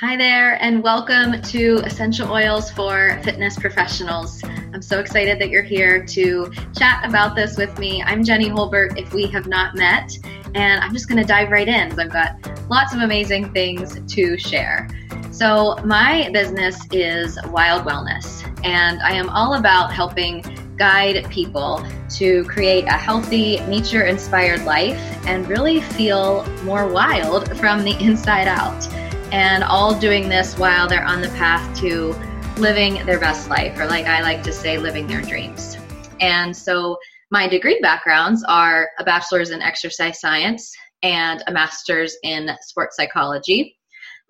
[0.00, 4.40] Hi there, and welcome to Essential Oils for Fitness Professionals.
[4.72, 8.00] I'm so excited that you're here to chat about this with me.
[8.04, 10.12] I'm Jenny Holbert, if we have not met,
[10.54, 14.38] and I'm just going to dive right in I've got lots of amazing things to
[14.38, 14.88] share.
[15.32, 20.44] So, my business is Wild Wellness, and I am all about helping
[20.76, 27.82] guide people to create a healthy, nature inspired life and really feel more wild from
[27.82, 28.86] the inside out
[29.32, 32.14] and all doing this while they're on the path to
[32.58, 35.76] living their best life, or like I like to say, living their dreams.
[36.20, 36.98] And so
[37.30, 43.76] my degree backgrounds are a bachelor's in exercise science and a master's in sports psychology.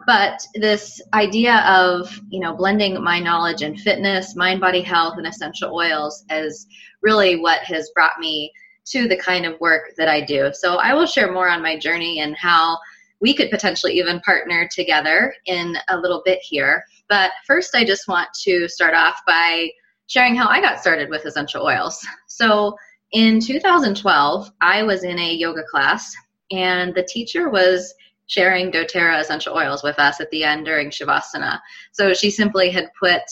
[0.07, 5.27] But this idea of, you know, blending my knowledge in fitness, mind body health, and
[5.27, 6.67] essential oils is
[7.03, 8.53] really what has brought me
[8.87, 10.51] to the kind of work that I do.
[10.55, 12.79] So I will share more on my journey and how
[13.21, 16.85] we could potentially even partner together in a little bit here.
[17.09, 19.69] But first, I just want to start off by
[20.07, 22.05] sharing how I got started with essential oils.
[22.27, 22.77] So,
[23.13, 26.15] in 2012, I was in a yoga class,
[26.51, 27.95] and the teacher was
[28.27, 31.59] sharing doTERRA essential oils with us at the end during Shavasana.
[31.93, 33.23] So, she simply had put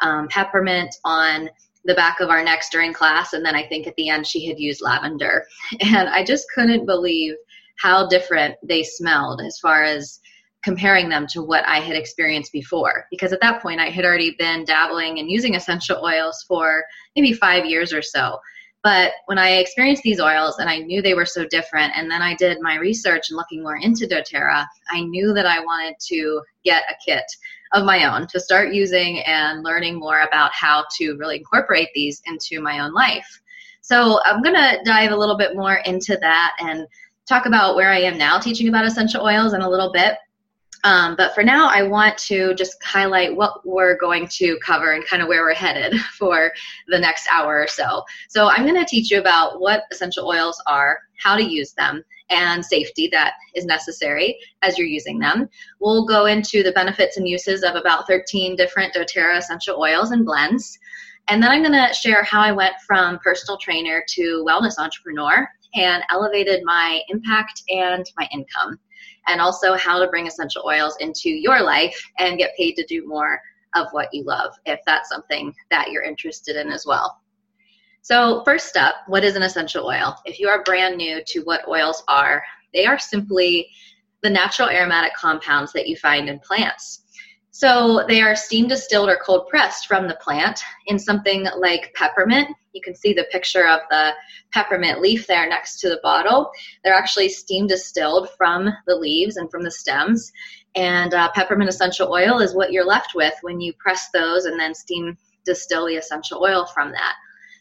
[0.00, 1.50] um, peppermint on
[1.84, 4.46] the back of our necks during class, and then I think at the end she
[4.46, 5.46] had used lavender.
[5.80, 7.34] And I just couldn't believe
[7.78, 10.20] how different they smelled as far as
[10.64, 13.06] comparing them to what I had experienced before.
[13.10, 16.84] Because at that point, I had already been dabbling and using essential oils for
[17.16, 18.38] maybe five years or so.
[18.84, 22.22] But when I experienced these oils and I knew they were so different, and then
[22.22, 26.42] I did my research and looking more into doTERRA, I knew that I wanted to
[26.64, 27.24] get a kit
[27.72, 32.22] of my own to start using and learning more about how to really incorporate these
[32.26, 33.28] into my own life.
[33.80, 36.86] So I'm going to dive a little bit more into that and
[37.28, 40.14] talk about where I am now teaching about essential oils in a little bit.
[40.84, 45.04] Um, but for now, I want to just highlight what we're going to cover and
[45.04, 46.52] kind of where we're headed for
[46.86, 48.04] the next hour or so.
[48.28, 52.04] So, I'm going to teach you about what essential oils are, how to use them,
[52.30, 55.48] and safety that is necessary as you're using them.
[55.80, 60.24] We'll go into the benefits and uses of about 13 different doTERRA essential oils and
[60.24, 60.78] blends.
[61.26, 65.48] And then I'm going to share how I went from personal trainer to wellness entrepreneur
[65.74, 68.78] and elevated my impact and my income,
[69.26, 73.06] and also how to bring essential oils into your life and get paid to do
[73.06, 73.40] more
[73.74, 77.20] of what you love if that's something that you're interested in as well.
[78.02, 80.16] So, first up, what is an essential oil?
[80.24, 82.42] If you are brand new to what oils are,
[82.72, 83.68] they are simply
[84.22, 87.02] the natural aromatic compounds that you find in plants.
[87.50, 92.48] So they are steam distilled or cold pressed from the plant in something like peppermint.
[92.78, 94.12] You can see the picture of the
[94.52, 96.52] peppermint leaf there next to the bottle.
[96.84, 100.30] They're actually steam distilled from the leaves and from the stems.
[100.76, 104.60] And uh, peppermint essential oil is what you're left with when you press those and
[104.60, 107.14] then steam distill the essential oil from that.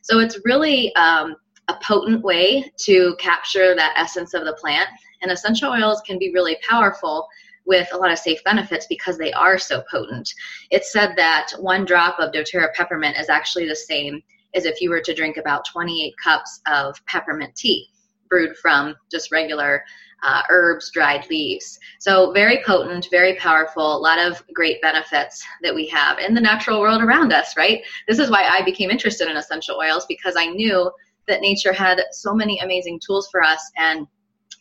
[0.04, 1.36] So it's really um,
[1.68, 4.88] a potent way to capture that essence of the plant.
[5.24, 7.28] And essential oils can be really powerful
[7.66, 10.30] with a lot of safe benefits because they are so potent.
[10.72, 14.22] It's said that one drop of doTERRA peppermint is actually the same
[14.56, 17.88] as if you were to drink about 28 cups of peppermint tea
[18.30, 19.84] brewed from just regular
[20.24, 21.80] uh, herbs, dried leaves.
[22.00, 26.42] So, very potent, very powerful, a lot of great benefits that we have in the
[26.42, 27.82] natural world around us, right?
[28.08, 30.92] This is why I became interested in essential oils because I knew
[31.28, 34.08] that nature had so many amazing tools for us and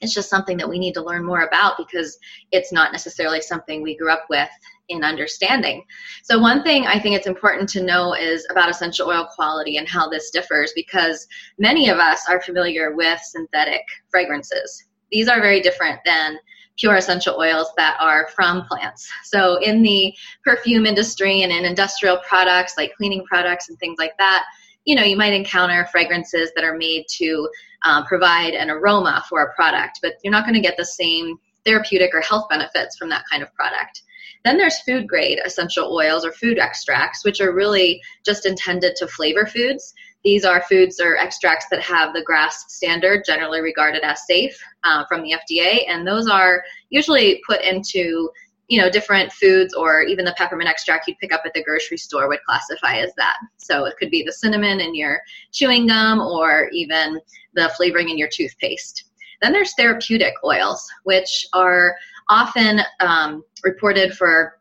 [0.01, 2.19] it's just something that we need to learn more about because
[2.53, 4.49] it's not necessarily something we grew up with
[4.89, 5.85] in understanding.
[6.23, 9.89] So, one thing I think it's important to know is about essential oil quality and
[9.89, 11.27] how this differs because
[11.59, 14.85] many of us are familiar with synthetic fragrances.
[15.11, 16.39] These are very different than
[16.79, 19.09] pure essential oils that are from plants.
[19.25, 20.15] So, in the
[20.45, 24.45] perfume industry and in industrial products like cleaning products and things like that,
[24.87, 27.49] you know, you might encounter fragrances that are made to
[27.85, 31.37] um, provide an aroma for a product, but you're not going to get the same
[31.67, 34.03] therapeutic or health benefits from that kind of product.
[34.45, 39.09] Then there's food grade essential oils or food extracts, which are really just intended to
[39.09, 39.93] flavor foods.
[40.23, 45.05] These are foods or extracts that have the GRAS standard, generally regarded as safe uh,
[45.09, 48.31] from the FDA, and those are usually put into
[48.69, 51.97] you know, different foods or even the peppermint extract you'd pick up at the grocery
[51.97, 53.37] store would classify as that.
[53.57, 55.21] So it could be the cinnamon in your
[55.53, 57.21] chewing gum or even
[57.55, 59.05] the flavoring in your toothpaste.
[59.41, 61.95] Then there's therapeutic oils, which are
[62.29, 64.59] often um, reported for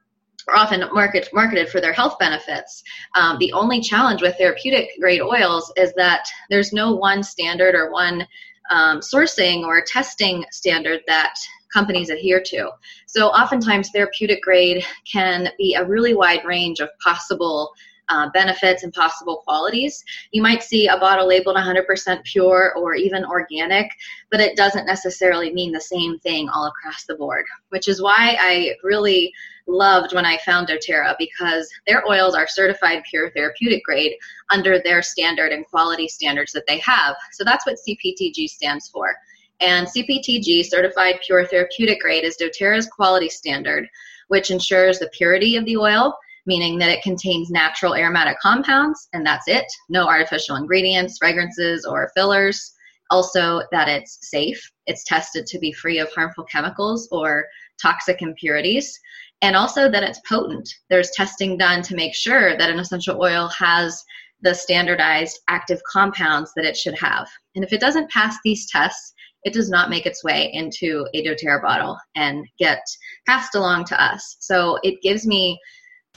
[0.48, 2.84] or often market, marketed for their health benefits.
[3.16, 7.92] Um, the only challenge with therapeutic grade oils is that there's no one standard or
[7.92, 8.28] one
[8.70, 11.34] um, sourcing or testing standard that
[11.76, 12.72] companies adhere to.
[13.06, 17.74] So oftentimes therapeutic grade can be a really wide range of possible
[18.10, 20.04] uh, benefits and possible qualities.
[20.32, 23.90] You might see a bottle labeled 100% pure or even organic,
[24.32, 28.38] but it doesn't necessarily mean the same thing all across the board, which is why
[28.40, 29.34] I really
[29.68, 34.14] loved when I found doTERRA because their oils are certified pure therapeutic grade
[34.52, 37.16] under their standard and quality standards that they have.
[37.32, 39.16] So that's what CPTG stands for.
[39.62, 43.88] And CPTG, Certified Pure Therapeutic Grade, is doTERRA's quality standard,
[44.28, 46.14] which ensures the purity of the oil,
[46.46, 49.66] meaning that it contains natural aromatic compounds, and that's it.
[49.90, 52.74] No artificial ingredients, fragrances, or fillers.
[53.12, 54.60] Also, that it's safe.
[54.88, 57.46] It's tested to be free of harmful chemicals or
[57.82, 59.00] toxic impurities.
[59.42, 60.68] And also that it's potent.
[60.90, 64.04] There's testing done to make sure that an essential oil has
[64.42, 67.28] the standardized active compounds that it should have.
[67.56, 69.14] And if it doesn't pass these tests,
[69.46, 72.82] it does not make its way into a doTERRA bottle and get
[73.28, 74.38] passed along to us.
[74.40, 75.60] So it gives me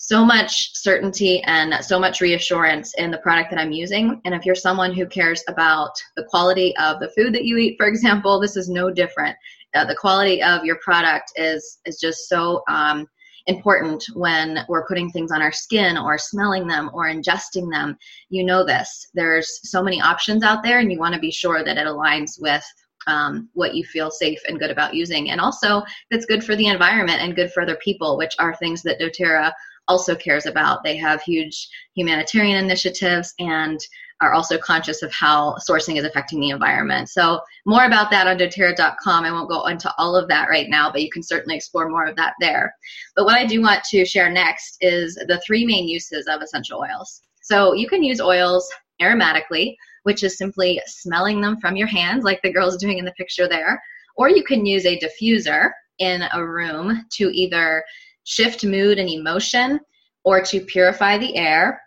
[0.01, 4.21] so much certainty and so much reassurance in the product that I'm using.
[4.25, 7.77] And if you're someone who cares about the quality of the food that you eat,
[7.79, 9.37] for example, this is no different.
[9.75, 13.07] Uh, the quality of your product is is just so um,
[13.49, 17.97] important when we're putting things on our skin or smelling them or ingesting them.
[18.31, 19.09] You know this.
[19.13, 22.41] There's so many options out there, and you want to be sure that it aligns
[22.41, 22.65] with
[23.09, 25.31] um, what you feel safe and good about using.
[25.31, 28.83] And also, that's good for the environment and good for other people, which are things
[28.83, 29.53] that doTERRA
[29.89, 30.85] also cares about.
[30.85, 33.81] They have huge humanitarian initiatives and
[34.21, 37.09] are also conscious of how sourcing is affecting the environment.
[37.09, 39.25] So, more about that on doterra.com.
[39.25, 42.07] I won't go into all of that right now, but you can certainly explore more
[42.07, 42.75] of that there.
[43.17, 46.81] But what I do want to share next is the three main uses of essential
[46.81, 47.23] oils.
[47.43, 48.69] So, you can use oils
[49.01, 53.12] aromatically, which is simply smelling them from your hands, like the girl's doing in the
[53.12, 53.83] picture there.
[54.17, 57.85] Or you can use a diffuser in a room to either
[58.25, 59.81] shift mood and emotion,
[60.25, 61.81] or to purify the air,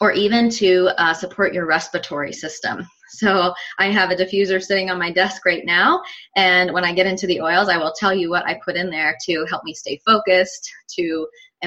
[0.00, 2.86] or even to uh, support your respiratory system.
[3.12, 6.00] So I have a diffuser sitting on my desk right now,
[6.36, 8.90] and when I get into the oils, I will tell you what I put in
[8.90, 11.26] there to help me stay focused, to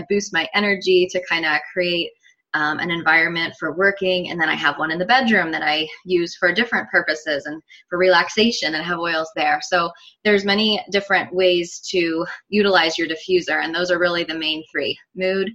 [0.10, 2.12] boost my energy, to kind of create
[2.54, 5.88] um, an environment for working, and then I have one in the bedroom that I
[6.06, 9.60] use for different purposes and for relaxation, and have oils there.
[9.62, 9.92] So
[10.24, 14.98] there's many different ways to utilize your diffuser, and those are really the main three:
[15.16, 15.52] mood,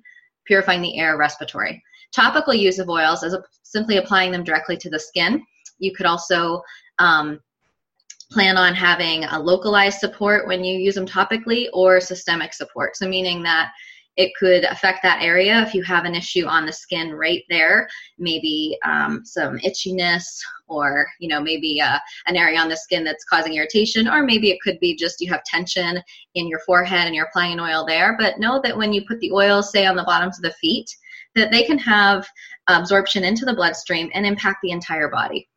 [0.47, 1.83] purifying the air, respiratory.
[2.13, 5.43] Topical use of oils is simply applying them directly to the skin.
[5.79, 6.63] You could also
[6.99, 7.39] um,
[8.31, 12.97] plan on having a localized support when you use them topically or systemic support.
[12.97, 13.71] So, meaning that
[14.19, 17.89] it could affect that area if you have an issue on the skin right there,
[18.19, 20.25] maybe um, some itchiness,
[20.67, 24.51] or you know maybe uh, an area on the skin that's causing irritation, or maybe
[24.51, 26.03] it could be just you have tension
[26.35, 28.17] in your forehead and you're applying oil there.
[28.19, 30.91] But know that when you put the oil, say on the bottoms of the feet,
[31.37, 32.27] that they can have
[32.67, 35.49] absorption into the bloodstream and impact the entire body.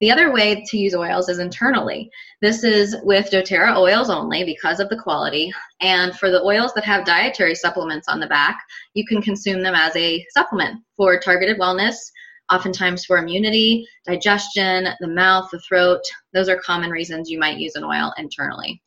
[0.00, 2.08] The other way to use oils is internally.
[2.40, 5.52] This is with doTERRA oils only because of the quality.
[5.80, 8.60] And for the oils that have dietary supplements on the back,
[8.94, 11.96] you can consume them as a supplement for targeted wellness,
[12.48, 16.02] oftentimes for immunity, digestion, the mouth, the throat.
[16.32, 18.80] Those are common reasons you might use an oil internally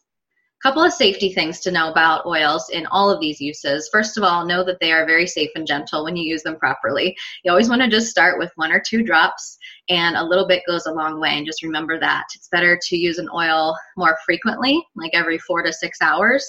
[0.64, 3.90] A couple of safety things to know about oils in all of these uses.
[3.92, 6.56] First of all, know that they are very safe and gentle when you use them
[6.58, 7.18] properly.
[7.44, 9.58] You always want to just start with one or two drops,
[9.92, 11.32] and a little bit goes a long way.
[11.32, 15.62] And just remember that it's better to use an oil more frequently, like every four
[15.64, 16.46] to six hours,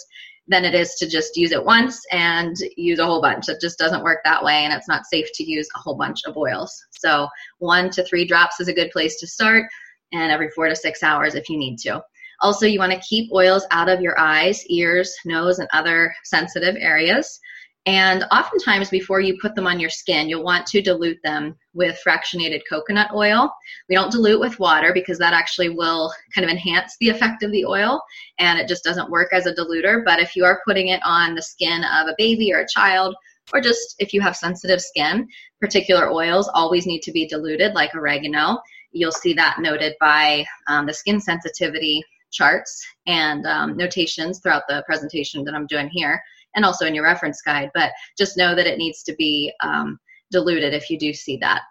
[0.47, 3.49] than it is to just use it once and use a whole bunch.
[3.49, 6.21] It just doesn't work that way, and it's not safe to use a whole bunch
[6.25, 6.73] of oils.
[6.93, 9.67] So, one to three drops is a good place to start,
[10.13, 12.01] and every four to six hours if you need to.
[12.43, 16.77] Also, you want to keep oils out of your eyes, ears, nose, and other sensitive
[16.79, 17.41] areas.
[17.87, 22.01] And oftentimes, before you put them on your skin, you'll want to dilute them with
[22.07, 23.53] fractionated coconut oil.
[23.89, 27.51] We don't dilute with water because that actually will kind of enhance the effect of
[27.51, 28.01] the oil
[28.39, 30.05] and it just doesn't work as a diluter.
[30.05, 33.17] But if you are putting it on the skin of a baby or a child,
[33.53, 35.27] or just if you have sensitive skin,
[35.61, 38.59] particular oils always need to be diluted, like oregano.
[38.93, 44.85] You'll see that noted by um, the skin sensitivity charts and um, notations throughout the
[44.87, 46.23] presentation that I'm doing here
[46.55, 47.71] and also in your reference guide.
[47.75, 49.99] But just know that it needs to be um,
[50.31, 51.63] diluted if you do see that.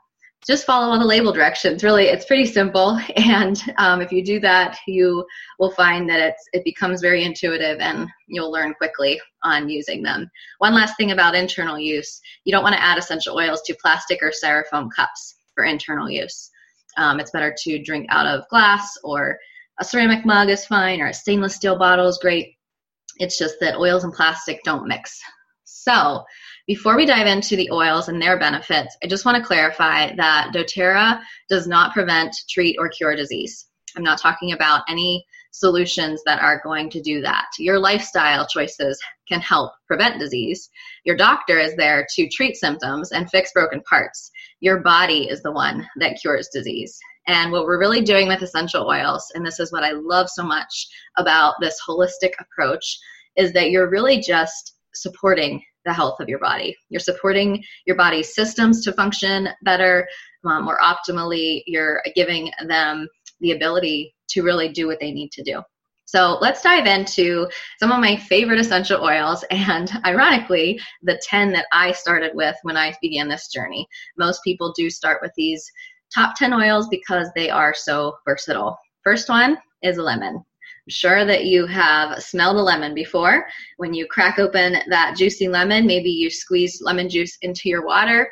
[0.45, 1.83] Just follow all the label directions.
[1.83, 5.23] Really, it's pretty simple, and um, if you do that, you
[5.59, 10.29] will find that it's it becomes very intuitive, and you'll learn quickly on using them.
[10.57, 14.23] One last thing about internal use: you don't want to add essential oils to plastic
[14.23, 16.49] or styrofoam cups for internal use.
[16.97, 19.37] Um, it's better to drink out of glass or
[19.79, 22.55] a ceramic mug is fine or a stainless steel bottle is great
[23.21, 25.21] It's just that oils and plastic don't mix.
[25.63, 26.23] So,
[26.65, 30.51] before we dive into the oils and their benefits, I just want to clarify that
[30.55, 33.67] doTERRA does not prevent, treat, or cure disease.
[33.95, 37.45] I'm not talking about any solutions that are going to do that.
[37.59, 40.67] Your lifestyle choices can help prevent disease.
[41.03, 44.31] Your doctor is there to treat symptoms and fix broken parts.
[44.61, 46.97] Your body is the one that cures disease.
[47.27, 50.43] And what we're really doing with essential oils, and this is what I love so
[50.43, 50.87] much
[51.17, 52.97] about this holistic approach,
[53.37, 56.75] is that you're really just supporting the health of your body.
[56.89, 60.07] You're supporting your body's systems to function better,
[60.45, 61.63] um, more optimally.
[61.65, 63.07] You're giving them
[63.39, 65.61] the ability to really do what they need to do.
[66.05, 67.47] So let's dive into
[67.79, 72.75] some of my favorite essential oils and ironically, the 10 that I started with when
[72.75, 73.87] I began this journey.
[74.17, 75.71] Most people do start with these
[76.13, 78.77] top 10 oils because they are so versatile.
[79.03, 80.35] First one is lemon.
[80.35, 83.45] I'm sure that you have smelled a lemon before.
[83.77, 88.29] When you crack open that juicy lemon, maybe you squeeze lemon juice into your water.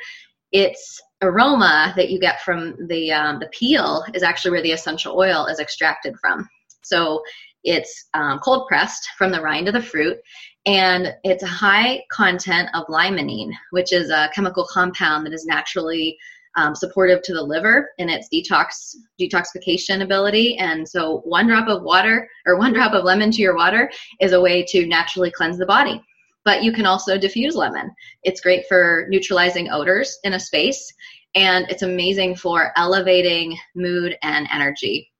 [0.51, 5.17] Its aroma that you get from the um, the peel is actually where the essential
[5.17, 6.49] oil is extracted from.
[6.81, 7.21] So
[7.63, 10.17] it's um, cold pressed from the rind of the fruit,
[10.65, 16.17] and it's a high content of limonene, which is a chemical compound that is naturally
[16.59, 20.57] um, supportive to the liver in its detox detoxification ability.
[20.57, 23.89] And so, one drop of water or one drop of lemon to your water
[24.19, 26.01] is a way to naturally cleanse the body.
[26.43, 27.91] But you can also diffuse lemon.
[28.23, 30.93] It's great for neutralizing odors in a space,
[31.35, 35.11] and it's amazing for elevating mood and energy.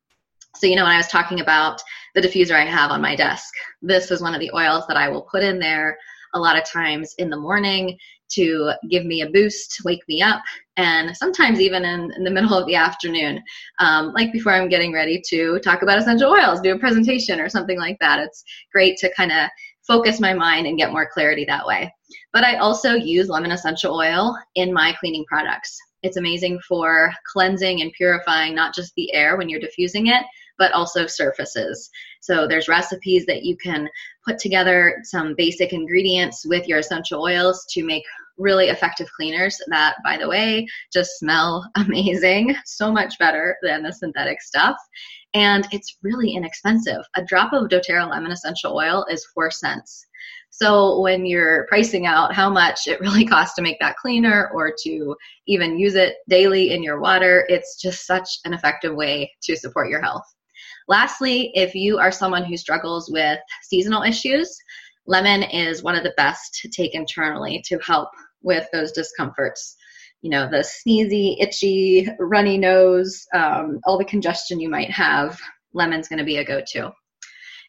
[0.56, 1.82] So, you know, when I was talking about
[2.16, 5.08] the diffuser I have on my desk, this is one of the oils that I
[5.08, 5.98] will put in there
[6.34, 7.98] a lot of times in the morning
[8.30, 10.42] to give me a boost, wake me up,
[10.80, 13.44] and sometimes even in, in the middle of the afternoon,
[13.80, 17.50] um, like before I'm getting ready to talk about essential oils, do a presentation or
[17.50, 18.20] something like that.
[18.20, 19.50] It's great to kind of
[19.86, 21.94] focus my mind and get more clarity that way.
[22.32, 25.78] But I also use lemon essential oil in my cleaning products.
[26.02, 30.24] It's amazing for cleansing and purifying not just the air when you're diffusing it,
[30.58, 31.90] but also surfaces.
[32.22, 33.90] So there's recipes that you can
[34.26, 38.04] put together some basic ingredients with your essential oils to make
[38.40, 43.92] really effective cleaners that, by the way, just smell amazing, so much better than the
[43.92, 44.78] synthetic stuff.
[45.34, 47.02] And it's really inexpensive.
[47.16, 50.08] A drop of doTERRA lemon essential oil is four cents.
[50.50, 54.74] So when you're pricing out how much it really costs to make that cleaner or
[54.84, 55.16] to
[55.48, 59.90] even use it daily in your water, it's just such an effective way to support
[59.90, 60.26] your health.
[60.88, 64.58] Lastly, if you are someone who struggles with seasonal issues,
[65.06, 68.10] lemon is one of the best to take internally to help
[68.42, 69.76] with those discomforts.
[70.22, 75.40] You know, the sneezy, itchy, runny nose, um, all the congestion you might have,
[75.74, 76.92] lemon's going to be a go to.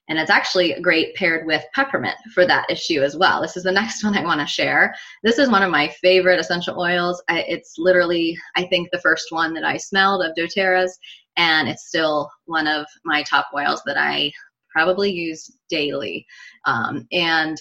[0.08, 3.40] And it's actually great paired with peppermint for that issue as well.
[3.40, 4.92] This is the next one I want to share.
[5.22, 7.22] This is one of my favorite essential oils.
[7.28, 10.98] I, it's literally, I think, the first one that I smelled of doTERRA's,
[11.36, 14.32] and it's still one of my top oils that I
[14.72, 16.26] probably use daily.
[16.66, 17.60] Um, and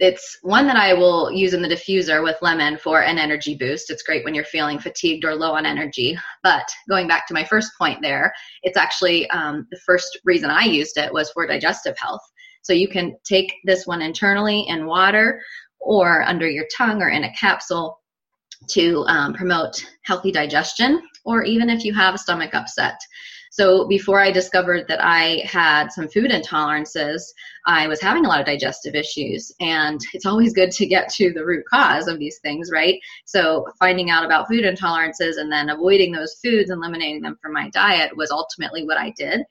[0.00, 3.90] it's one that I will use in the diffuser with lemon for an energy boost.
[3.90, 6.16] It's great when you're feeling fatigued or low on energy.
[6.42, 8.32] But going back to my first point there,
[8.62, 12.22] it's actually um, the first reason I used it was for digestive health.
[12.62, 15.40] So you can take this one internally in water
[15.80, 18.00] or under your tongue or in a capsule
[18.68, 22.98] to um, promote healthy digestion, or even if you have a stomach upset.
[23.54, 27.22] So before I discovered that I had some food intolerances,
[27.68, 29.52] I was having a lot of digestive issues.
[29.60, 32.98] And it's always good to get to the root cause of these things, right?
[33.26, 37.52] So finding out about food intolerances and then avoiding those foods and eliminating them from
[37.52, 39.42] my diet was ultimately what I did.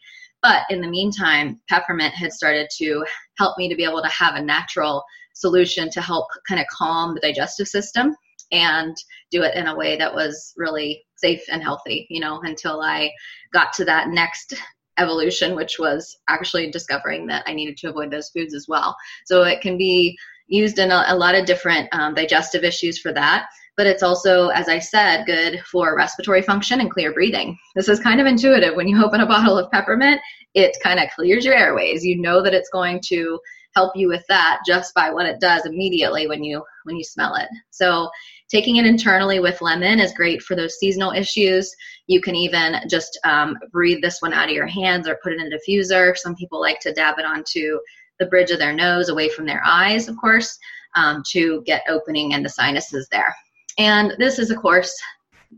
[0.42, 3.06] But in the meantime, peppermint had started to
[3.38, 5.02] help me to be able to have a natural
[5.34, 8.14] solution to help kind of calm the digestive system
[8.52, 8.98] and
[9.32, 13.12] do it in a way that was really safe and healthy, you know, until I
[13.54, 14.56] got to that next
[14.98, 18.96] evolution, which was actually discovering that I needed to avoid those foods as well.
[19.26, 23.14] So it can be used in a, a lot of different um, digestive issues for
[23.14, 23.46] that.
[23.76, 27.58] But it's also, as I said, good for respiratory function and clear breathing.
[27.76, 28.76] This is kind of intuitive.
[28.76, 30.22] When you open a bottle of peppermint,
[30.54, 32.06] it kind of clears your airways.
[32.06, 33.40] You know that it's going to
[33.76, 37.34] help you with that just by what it does immediately when you when you smell
[37.36, 37.50] it.
[37.72, 38.10] So
[38.54, 41.76] taking it internally with lemon is great for those seasonal issues.
[42.06, 45.42] You can even just um, breathe this one out of your hands or put it
[45.42, 46.16] in a diffuser.
[46.16, 47.80] Some people like to dab it onto
[48.20, 50.60] the bridge of their nose, away from their eyes, of course,
[50.96, 53.36] um, to get opening in the sinuses there.
[53.80, 54.96] And this is, of course,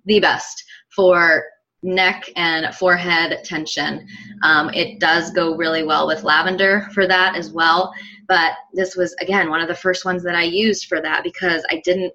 [0.06, 0.64] the best
[0.96, 1.44] for
[1.84, 4.08] neck and forehead tension.
[4.44, 7.94] Um, it does go really well with lavender for that as well.
[8.30, 11.66] But this was, again, one of the first ones that I used for that because
[11.70, 12.14] I didn't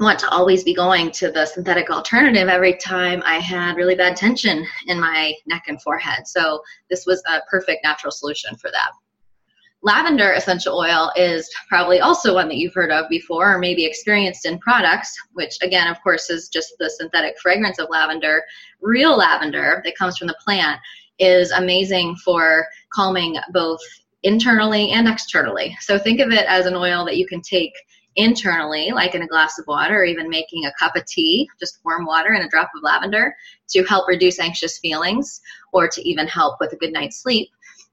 [0.00, 4.16] want to always be going to the synthetic alternative every time I had really bad
[4.16, 6.26] tension in my neck and forehead.
[6.26, 8.92] So this was a perfect natural solution for that.
[9.82, 14.44] Lavender essential oil is probably also one that you've heard of before or maybe experienced
[14.44, 18.42] in products, which again, of course, is just the synthetic fragrance of lavender.
[18.82, 20.80] Real lavender that comes from the plant
[21.18, 23.80] is amazing for calming both
[24.22, 25.76] internally and externally.
[25.80, 27.72] So think of it as an oil that you can take
[28.16, 31.78] internally, like in a glass of water, or even making a cup of tea, just
[31.84, 33.34] warm water and a drop of lavender
[33.70, 35.40] to help reduce anxious feelings
[35.72, 37.48] or to even help with a good night's sleep.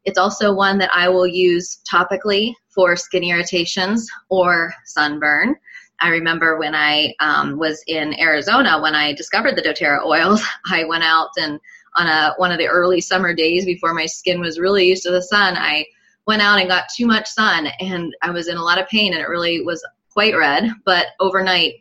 [0.05, 5.55] It's also one that I will use topically for skin irritations or sunburn.
[5.99, 10.85] I remember when I um, was in Arizona when I discovered the doTERRA oils, I
[10.85, 11.59] went out and
[11.95, 15.11] on a one of the early summer days before my skin was really used to
[15.11, 15.85] the sun, I
[16.27, 19.13] went out and got too much sun and I was in a lot of pain
[19.13, 19.83] and it really was
[20.17, 21.75] quite red, but overnight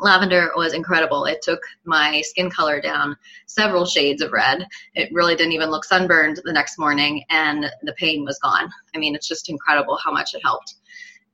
[0.00, 1.24] lavender was incredible.
[1.26, 4.66] It took my skin color down several shades of red.
[4.96, 8.68] It really didn't even look sunburned the next morning, and the pain was gone.
[8.92, 10.74] I mean, it's just incredible how much it helped.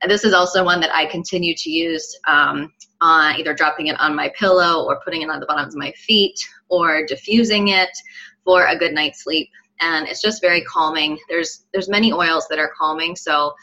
[0.03, 3.99] And this is also one that I continue to use um, on either dropping it
[3.99, 6.39] on my pillow or putting it on the bottoms of my feet
[6.69, 7.97] or diffusing it
[8.45, 9.49] for a good night's sleep.
[9.81, 11.19] And it's just very calming.
[11.31, 13.55] There's there's many oils that are calming, so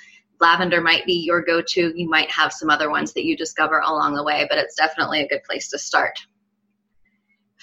[0.43, 1.93] lavender might be your go to.
[1.95, 5.21] You might have some other ones that you discover along the way, but it's definitely
[5.21, 6.19] a good place to start.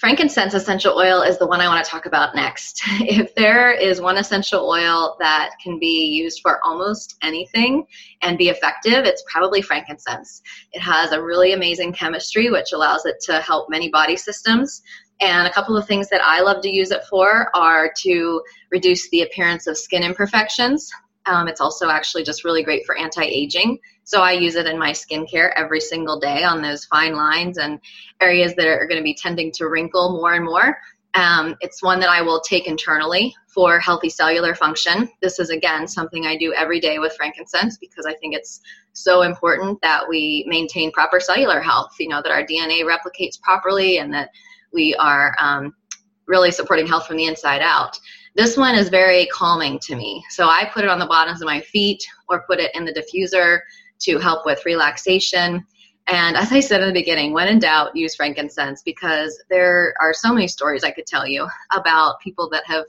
[0.01, 2.81] Frankincense essential oil is the one I want to talk about next.
[3.01, 7.85] If there is one essential oil that can be used for almost anything
[8.23, 10.41] and be effective, it's probably frankincense.
[10.73, 14.81] It has a really amazing chemistry, which allows it to help many body systems.
[15.21, 19.07] And a couple of things that I love to use it for are to reduce
[19.11, 20.89] the appearance of skin imperfections.
[21.25, 23.79] Um, it's also actually just really great for anti aging.
[24.03, 27.79] So I use it in my skincare every single day on those fine lines and
[28.19, 30.77] areas that are going to be tending to wrinkle more and more.
[31.13, 35.09] Um, it's one that I will take internally for healthy cellular function.
[35.21, 38.61] This is, again, something I do every day with frankincense because I think it's
[38.93, 43.97] so important that we maintain proper cellular health, you know, that our DNA replicates properly
[43.97, 44.29] and that
[44.71, 45.75] we are um,
[46.27, 47.99] really supporting health from the inside out.
[48.35, 50.23] This one is very calming to me.
[50.29, 52.93] So I put it on the bottoms of my feet or put it in the
[52.93, 53.59] diffuser
[54.01, 55.65] to help with relaxation.
[56.07, 60.13] And as I said in the beginning, when in doubt, use frankincense because there are
[60.13, 62.85] so many stories I could tell you about people that have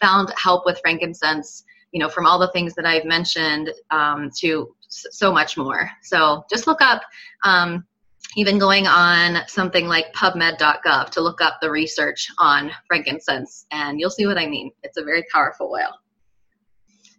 [0.00, 4.74] found help with frankincense, you know, from all the things that I've mentioned um, to
[4.88, 5.90] so much more.
[6.02, 7.02] So just look up
[7.44, 7.86] um,
[8.36, 14.10] even going on something like pubmed.gov to look up the research on frankincense, and you'll
[14.10, 14.70] see what I mean.
[14.82, 15.92] It's a very powerful oil.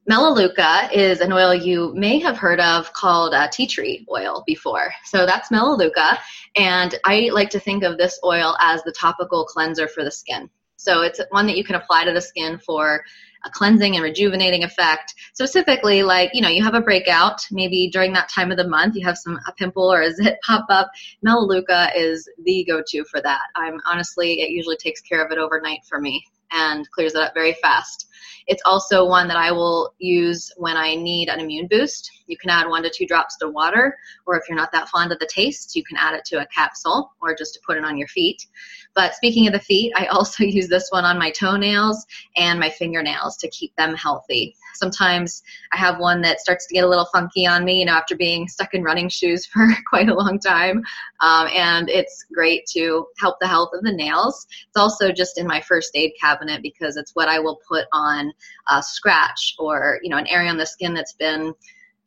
[0.08, 4.90] Melaleuca is an oil you may have heard of called uh, tea tree oil before.
[5.04, 6.20] So that's Melaleuca,
[6.56, 10.50] and I like to think of this oil as the topical cleanser for the skin.
[10.78, 13.04] So it's one that you can apply to the skin for
[13.46, 15.14] a cleansing and rejuvenating effect.
[15.34, 18.96] Specifically, like, you know, you have a breakout, maybe during that time of the month,
[18.96, 20.90] you have some a pimple or a zit pop up.
[21.22, 23.42] Melaleuca is the go to for that.
[23.56, 27.34] I'm honestly, it usually takes care of it overnight for me and clears it up
[27.34, 28.08] very fast.
[28.48, 32.12] It's also one that I will use when I need an immune boost.
[32.28, 35.12] You can add one to two drops to water, or if you're not that fond
[35.12, 37.84] of the taste, you can add it to a capsule or just to put it
[37.84, 38.46] on your feet.
[38.94, 42.70] But speaking of the feet, I also use this one on my toenails and my
[42.70, 44.56] fingernails to keep them healthy.
[44.76, 45.42] Sometimes
[45.74, 48.16] I have one that starts to get a little funky on me, you know, after
[48.16, 50.84] being stuck in running shoes for quite a long time.
[51.22, 54.48] Um, and it's great to help the health of the nails.
[54.68, 58.32] It's also just in my first aid cabinet because it's what I will put on
[58.70, 61.54] a scratch or you know an area on the skin that's been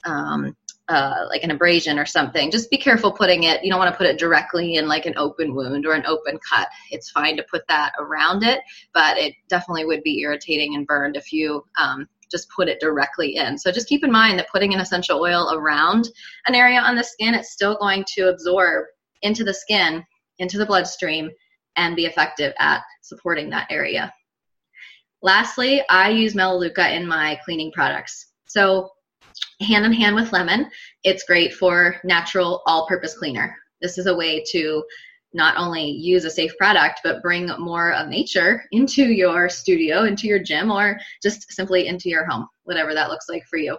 [0.04, 0.56] um,
[0.88, 2.50] uh, like an abrasion or something.
[2.50, 3.62] Just be careful putting it.
[3.62, 6.38] You don't want to put it directly in like an open wound or an open
[6.48, 6.68] cut.
[6.90, 8.60] It's fine to put that around it,
[8.92, 13.36] but it definitely would be irritating and burned if you um, just put it directly
[13.36, 13.56] in.
[13.56, 16.08] So just keep in mind that putting an essential oil around
[16.46, 18.86] an area on the skin, it's still going to absorb
[19.22, 20.04] into the skin,
[20.38, 21.30] into the bloodstream,
[21.76, 24.12] and be effective at supporting that area.
[25.22, 28.32] Lastly, I use Melaleuca in my cleaning products.
[28.46, 28.90] So,
[29.60, 30.70] hand in hand with lemon,
[31.04, 33.56] it's great for natural all purpose cleaner.
[33.80, 34.82] This is a way to
[35.32, 40.26] not only use a safe product, but bring more of nature into your studio, into
[40.26, 43.78] your gym, or just simply into your home, whatever that looks like for you.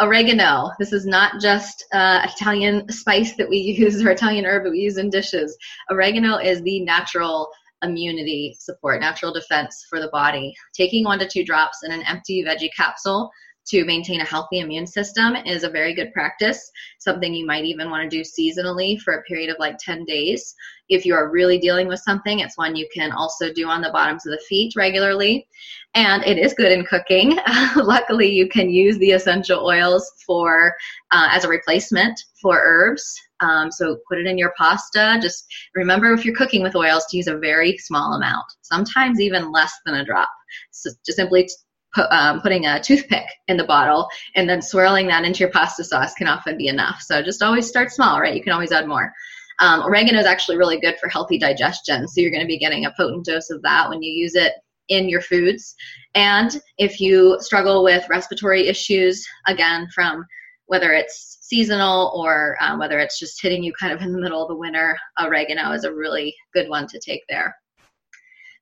[0.00, 0.70] Oregano.
[0.78, 4.78] This is not just uh, Italian spice that we use or Italian herb that we
[4.78, 5.56] use in dishes.
[5.90, 7.50] Oregano is the natural
[7.82, 10.54] immunity support, natural defense for the body.
[10.74, 13.30] Taking one to two drops in an empty veggie capsule
[13.66, 16.70] to maintain a healthy immune system is a very good practice.
[16.98, 20.54] Something you might even want to do seasonally for a period of like 10 days.
[20.88, 23.90] If you are really dealing with something, it's one you can also do on the
[23.92, 25.46] bottoms of the feet regularly.
[25.94, 27.38] And it is good in cooking.
[27.76, 30.74] Luckily, you can use the essential oils for
[31.12, 33.14] uh, as a replacement for herbs.
[33.40, 35.18] Um, so put it in your pasta.
[35.22, 39.52] Just remember if you're cooking with oils to use a very small amount, sometimes even
[39.52, 40.28] less than a drop.
[40.70, 41.48] So just simply
[41.94, 45.84] put, um, putting a toothpick in the bottle and then swirling that into your pasta
[45.84, 47.02] sauce can often be enough.
[47.02, 48.34] So just always start small, right?
[48.34, 49.12] You can always add more.
[49.60, 52.86] Um, oregano is actually really good for healthy digestion, so you're going to be getting
[52.86, 54.54] a potent dose of that when you use it
[54.88, 55.74] in your foods.
[56.14, 60.24] And if you struggle with respiratory issues, again, from
[60.66, 64.42] whether it's seasonal or um, whether it's just hitting you kind of in the middle
[64.42, 67.54] of the winter, oregano is a really good one to take there.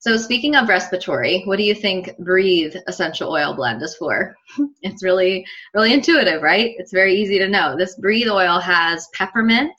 [0.01, 4.33] So speaking of respiratory, what do you think Breathe essential oil blend is for?
[4.81, 6.73] it's really really intuitive, right?
[6.77, 7.75] It's very easy to know.
[7.77, 9.73] This Breathe oil has peppermint,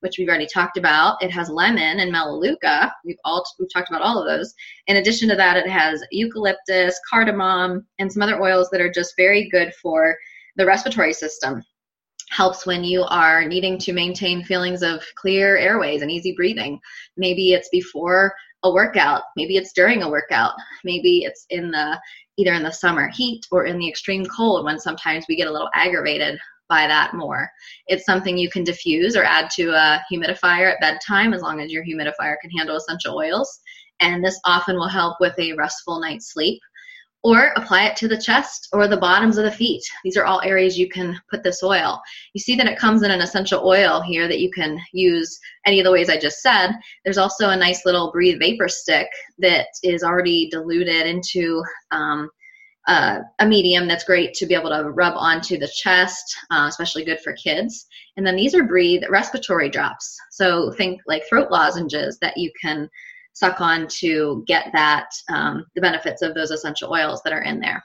[0.00, 1.22] which we've already talked about.
[1.22, 2.92] It has lemon and melaleuca.
[3.04, 4.52] We've all we've talked about all of those.
[4.88, 9.14] In addition to that, it has eucalyptus, cardamom, and some other oils that are just
[9.16, 10.16] very good for
[10.56, 11.62] the respiratory system.
[12.30, 16.80] Helps when you are needing to maintain feelings of clear airways and easy breathing.
[17.16, 19.22] Maybe it's before a workout.
[19.36, 20.54] Maybe it's during a workout.
[20.84, 21.98] Maybe it's in the
[22.36, 25.52] either in the summer heat or in the extreme cold when sometimes we get a
[25.52, 27.50] little aggravated by that more.
[27.88, 31.70] It's something you can diffuse or add to a humidifier at bedtime as long as
[31.70, 33.60] your humidifier can handle essential oils.
[33.98, 36.60] And this often will help with a restful night's sleep
[37.22, 39.82] or apply it to the chest or the bottoms of the feet.
[40.04, 42.00] These are all areas you can put this oil.
[42.32, 45.80] You see that it comes in an essential oil here that you can use any
[45.80, 46.72] of the ways I just said.
[47.04, 52.30] There's also a nice little breathe vapor stick that is already diluted into um,
[52.86, 57.04] uh, a medium that's great to be able to rub onto the chest, uh, especially
[57.04, 57.86] good for kids.
[58.16, 60.16] And then these are breathe respiratory drops.
[60.30, 62.88] So think like throat lozenges that you can
[63.40, 67.58] suck on to get that um, the benefits of those essential oils that are in
[67.58, 67.82] there.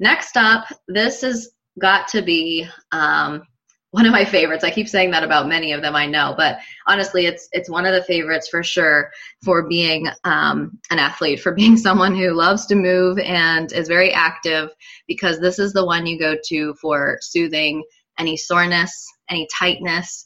[0.00, 3.42] Next up, this has got to be um,
[3.90, 4.64] one of my favorites.
[4.64, 7.84] I keep saying that about many of them I know, but honestly, it's it's one
[7.84, 9.10] of the favorites for sure
[9.44, 14.12] for being um, an athlete, for being someone who loves to move and is very
[14.12, 14.70] active,
[15.06, 17.82] because this is the one you go to for soothing
[18.18, 20.24] any soreness, any tightness,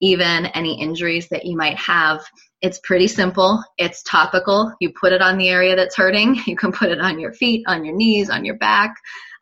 [0.00, 2.24] even any injuries that you might have
[2.66, 3.62] it's pretty simple.
[3.78, 4.72] It's topical.
[4.80, 6.34] You put it on the area that's hurting.
[6.46, 8.92] You can put it on your feet, on your knees, on your back,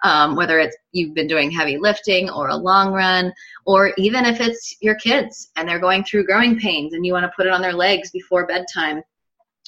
[0.03, 3.33] um, whether it's you've been doing heavy lifting or a long run,
[3.65, 7.25] or even if it's your kids and they're going through growing pains and you want
[7.25, 9.03] to put it on their legs before bedtime,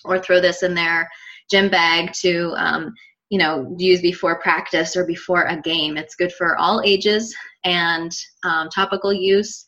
[0.05, 1.09] or throw this in their
[1.51, 2.93] gym bag to um,
[3.31, 5.97] you know use before practice or before a game.
[5.97, 8.13] It's good for all ages and
[8.45, 9.65] um, topical use.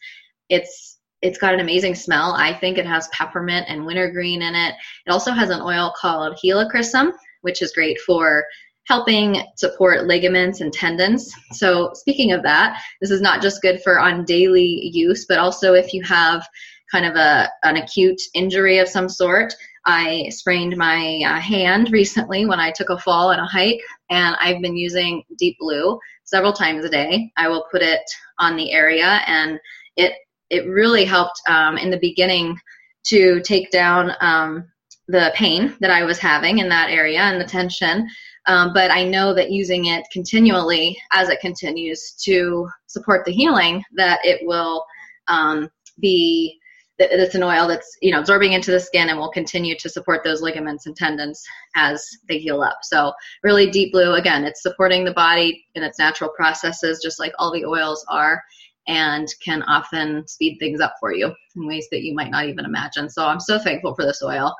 [0.51, 2.35] It's it's got an amazing smell.
[2.35, 4.75] I think it has peppermint and wintergreen in it.
[5.07, 8.45] It also has an oil called helichrysum, which is great for
[8.87, 11.31] helping support ligaments and tendons.
[11.53, 15.75] So, speaking of that, this is not just good for on daily use, but also
[15.75, 16.47] if you have
[16.91, 19.55] kind of a an acute injury of some sort.
[19.85, 24.37] I sprained my uh, hand recently when I took a fall on a hike, and
[24.41, 27.31] I've been using Deep Blue several times a day.
[27.37, 28.03] I will put it
[28.39, 29.59] on the area, and
[29.97, 30.13] it
[30.51, 32.59] it really helped um, in the beginning
[33.05, 34.69] to take down um,
[35.09, 38.07] the pain that I was having in that area and the tension.
[38.47, 43.83] Um, but I know that using it continually as it continues to support the healing,
[43.97, 44.85] that it will
[45.29, 45.69] um,
[46.01, 46.59] be
[47.01, 50.25] it's an oil that's you know absorbing into the skin and will continue to support
[50.25, 51.45] those ligaments and tendons
[51.77, 52.79] as they heal up.
[52.83, 53.13] So
[53.45, 57.53] really deep blue again, it's supporting the body in its natural processes, just like all
[57.53, 58.43] the oils are
[58.89, 62.65] and can often speed things up for you in ways that you might not even
[62.65, 63.09] imagine.
[63.09, 64.55] So I'm so thankful for this oil.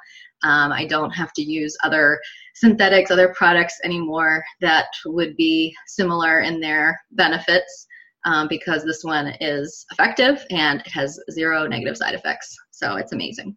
[0.45, 2.21] Um, I don't have to use other
[2.55, 7.87] synthetics, other products anymore that would be similar in their benefits
[8.25, 12.55] um, because this one is effective and it has zero negative side effects.
[12.71, 13.57] So it's amazing.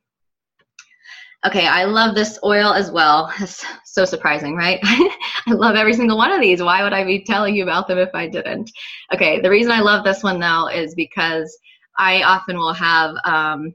[1.43, 3.33] Okay, I love this oil as well.
[3.39, 4.79] It's so surprising, right?
[4.83, 6.61] I love every single one of these.
[6.61, 8.69] Why would I be telling you about them if I didn't?
[9.13, 11.57] Okay, the reason I love this one though is because
[11.97, 13.73] I often will have um,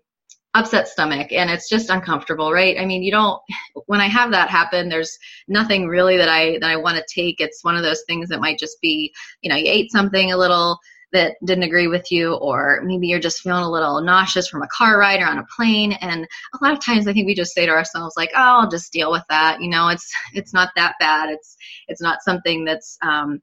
[0.55, 2.79] upset stomach and it's just uncomfortable, right?
[2.79, 3.41] I mean, you don't
[3.87, 7.41] when I have that happen, there's nothing really that I that I want to take.
[7.41, 10.37] It's one of those things that might just be, you know, you ate something a
[10.37, 10.79] little
[11.13, 14.69] that didn't agree with you, or maybe you're just feeling a little nauseous from a
[14.69, 15.93] car ride or on a plane.
[15.93, 18.71] And a lot of times, I think we just say to ourselves, like, "Oh, I'll
[18.71, 21.31] just deal with that." You know, it's it's not that bad.
[21.31, 21.57] It's
[21.89, 23.41] it's not something that's um,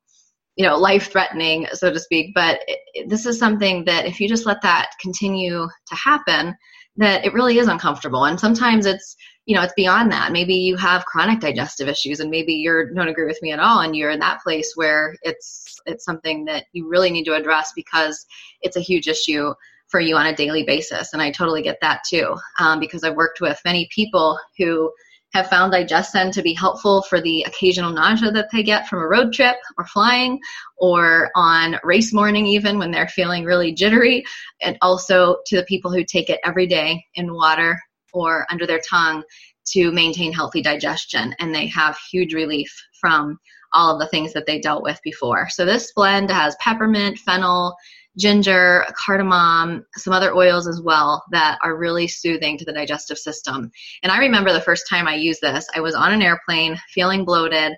[0.55, 4.27] you know life threatening so to speak but it, this is something that if you
[4.27, 6.55] just let that continue to happen
[6.95, 10.31] that it really is uncomfortable and sometimes it's you know it's beyond that.
[10.31, 13.81] Maybe you have chronic digestive issues and maybe you don't agree with me at all
[13.81, 17.73] and you're in that place where it's it's something that you really need to address
[17.75, 18.25] because
[18.61, 19.53] it's a huge issue
[19.87, 21.13] for you on a daily basis.
[21.13, 24.91] And i totally get that too um, because i've worked with many people who
[25.33, 29.07] have found DigestZen to be helpful for the occasional nausea that they get from a
[29.07, 30.39] road trip or flying
[30.77, 34.23] or on race morning even when they're feeling really jittery.
[34.61, 37.79] And also to the people who take it every day in water
[38.13, 39.23] or under their tongue
[39.65, 43.39] to maintain healthy digestion and they have huge relief from
[43.73, 47.75] all of the things that they dealt with before so this blend has peppermint fennel
[48.17, 53.71] ginger, cardamom, some other oils as well that are really soothing to the digestive system.
[54.03, 57.25] And I remember the first time I used this, I was on an airplane feeling
[57.25, 57.73] bloated.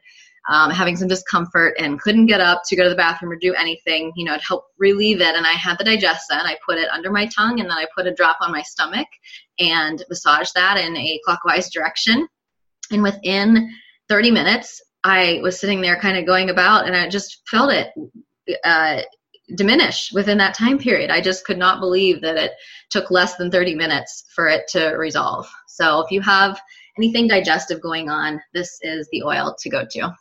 [0.48, 3.56] Um, having some discomfort and couldn't get up to go to the bathroom or do
[3.56, 5.34] anything, you know, to help relieve it.
[5.34, 6.16] And I had the DigestZen.
[6.30, 9.08] I put it under my tongue and then I put a drop on my stomach
[9.60, 12.28] and massage that in a clockwise direction.
[12.92, 13.70] And within
[14.10, 17.92] 30 minutes, I was sitting there kind of going about and I just felt it
[18.64, 19.02] uh,
[19.56, 21.12] diminish within that time period.
[21.12, 22.54] I just could not believe that it
[22.90, 25.48] took less than 30 minutes for it to resolve.
[25.68, 26.60] So if you have
[26.98, 30.16] anything digestive going on, this is the oil to go to.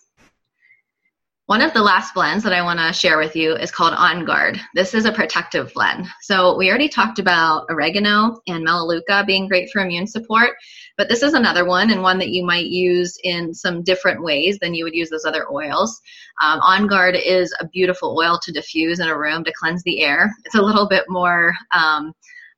[1.46, 4.24] One of the last blends that I want to share with you is called On
[4.24, 4.58] Guard.
[4.74, 6.06] This is a protective blend.
[6.22, 10.52] So we already talked about oregano and melaleuca being great for immune support,
[10.96, 14.58] but this is another one and one that you might use in some different ways
[14.58, 16.00] than you would use those other oils.
[16.42, 20.02] Um, On Guard is a beautiful oil to diffuse in a room to cleanse the
[20.02, 20.34] air.
[20.46, 22.14] It's a little bit more um,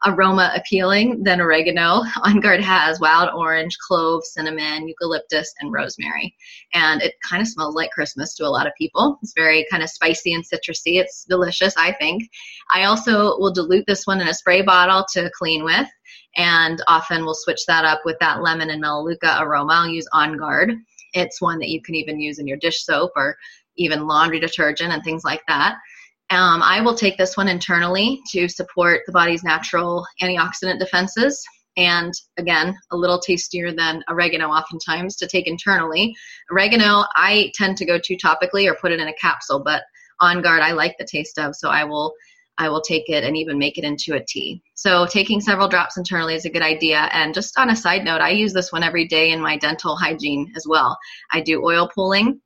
[0.07, 2.03] aroma appealing than oregano.
[2.25, 6.35] On Guard has wild orange, clove, cinnamon, eucalyptus, and rosemary.
[6.73, 9.19] And it kind of smells like Christmas to a lot of people.
[9.23, 11.01] It's very kind of spicy and citrusy.
[11.01, 12.29] It's delicious, I think.
[12.73, 15.88] I also will dilute this one in a spray bottle to clean with.
[16.37, 19.73] And often we'll switch that up with that lemon and melaleuca aroma.
[19.73, 20.75] I'll use On Guard.
[21.14, 23.37] It's one that you can even use in your dish soap or
[23.77, 25.77] even laundry detergent and things like that.
[26.31, 31.45] Um, I will take this one internally to support the body's natural antioxidant defenses.
[31.77, 36.15] And again, a little tastier than oregano, oftentimes, to take internally.
[36.51, 39.83] Oregano, I tend to go to topically or put it in a capsule, but
[40.21, 42.12] on guard, I like the taste of, so I will.
[42.59, 44.62] I will take it and even make it into a tea.
[44.77, 47.11] So, taking several drops internally is a good idea.
[47.12, 49.95] And just on a side note, I use this one every day in my dental
[49.95, 50.97] hygiene as well.
[51.31, 52.41] I do oil pulling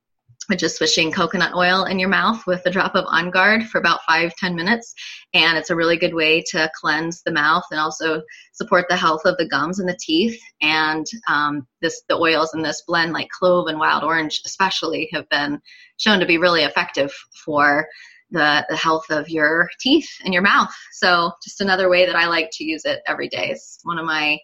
[0.51, 3.77] which is swishing coconut oil in your mouth with a drop of On Guard for
[3.77, 4.93] about five ten minutes.
[5.33, 9.21] And it's a really good way to cleanse the mouth and also support the health
[9.23, 10.37] of the gums and the teeth.
[10.61, 15.27] And um, this, the oils in this blend, like clove and wild orange, especially, have
[15.29, 15.61] been
[15.95, 17.13] shown to be really effective
[17.45, 17.87] for
[18.31, 20.75] the, the health of your teeth and your mouth.
[20.91, 23.51] So, just another way that I like to use it every day.
[23.51, 24.37] It's one of my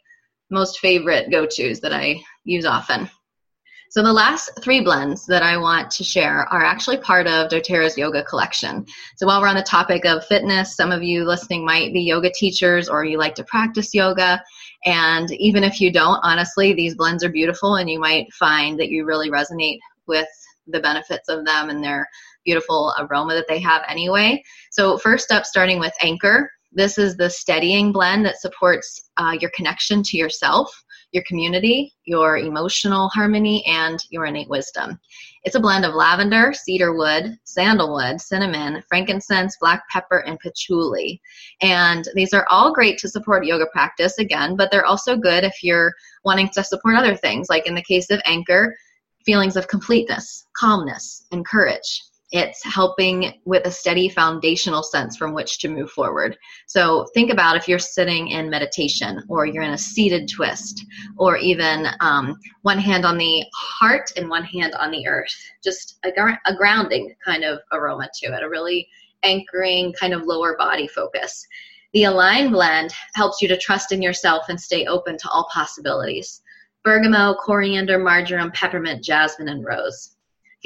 [0.49, 3.09] most favorite go tos that I use often.
[3.89, 7.97] So the last three blends that I want to share are actually part of doTERRA's
[7.97, 8.85] yoga collection.
[9.15, 12.29] So while we're on the topic of fitness, some of you listening might be yoga
[12.29, 14.43] teachers or you like to practice yoga.
[14.85, 18.89] And even if you don't, honestly, these blends are beautiful and you might find that
[18.89, 20.27] you really resonate with
[20.67, 22.07] the benefits of them and their
[22.43, 24.43] beautiful aroma that they have anyway.
[24.71, 26.51] So first up, starting with Anchor.
[26.73, 30.83] This is the steadying blend that supports uh, your connection to yourself
[31.17, 34.99] your community, your emotional harmony, and your innate wisdom.
[35.43, 41.19] It's a blend of lavender, cedarwood, sandalwood, cinnamon, frankincense, black pepper, and patchouli.
[41.61, 45.63] And these are all great to support yoga practice again, but they're also good if
[45.63, 45.91] you're
[46.23, 48.75] wanting to support other things, like in the case of Anchor,
[49.25, 52.03] feelings of completeness, calmness, and courage.
[52.31, 56.37] It's helping with a steady foundational sense from which to move forward.
[56.67, 60.85] So think about if you're sitting in meditation or you're in a seated twist
[61.17, 65.33] or even um, one hand on the heart and one hand on the earth.
[65.63, 66.09] Just a,
[66.45, 68.89] a grounding kind of aroma to it, a really
[69.23, 71.47] anchoring kind of lower body focus.
[71.93, 76.41] The Align blend helps you to trust in yourself and stay open to all possibilities.
[76.83, 80.16] Bergamot, coriander, marjoram, peppermint, jasmine, and rose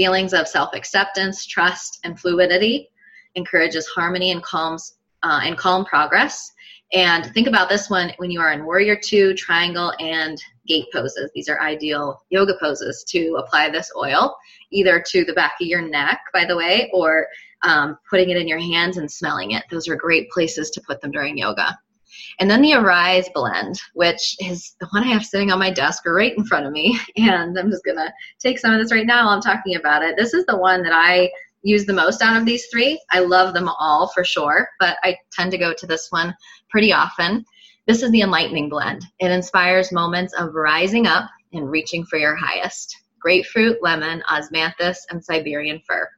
[0.01, 2.89] feelings of self acceptance, trust, and fluidity,
[3.35, 6.51] encourages harmony and calms uh, and calm progress.
[6.91, 11.29] And think about this one when you are in warrior two, triangle, and gate poses.
[11.35, 14.35] These are ideal yoga poses to apply this oil,
[14.71, 17.27] either to the back of your neck, by the way, or
[17.61, 19.65] um, putting it in your hands and smelling it.
[19.69, 21.77] Those are great places to put them during yoga.
[22.39, 26.05] And then the Arise blend, which is the one I have sitting on my desk
[26.05, 26.99] or right in front of me.
[27.17, 30.03] And I'm just going to take some of this right now while I'm talking about
[30.03, 30.15] it.
[30.17, 31.29] This is the one that I
[31.63, 32.99] use the most out of these three.
[33.11, 36.35] I love them all for sure, but I tend to go to this one
[36.69, 37.45] pretty often.
[37.87, 39.05] This is the enlightening blend.
[39.19, 42.95] It inspires moments of rising up and reaching for your highest.
[43.19, 46.09] Grapefruit, lemon, osmanthus, and Siberian fir.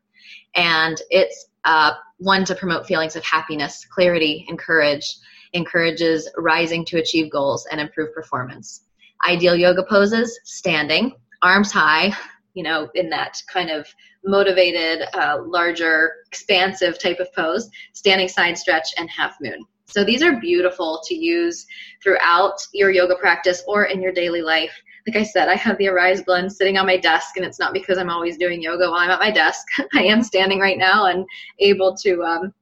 [0.55, 5.05] And it's uh, one to promote feelings of happiness, clarity, and courage,
[5.53, 8.81] encourages rising to achieve goals and improve performance.
[9.27, 12.13] Ideal yoga poses standing, arms high,
[12.53, 13.87] you know, in that kind of
[14.25, 19.65] motivated, uh, larger, expansive type of pose, standing side stretch, and half moon.
[19.85, 21.65] So these are beautiful to use
[22.01, 24.73] throughout your yoga practice or in your daily life.
[25.05, 27.73] Like I said, I have the Arise blend sitting on my desk, and it's not
[27.73, 29.65] because I'm always doing yoga while I'm at my desk.
[29.93, 31.25] I am standing right now and
[31.59, 32.53] able to um,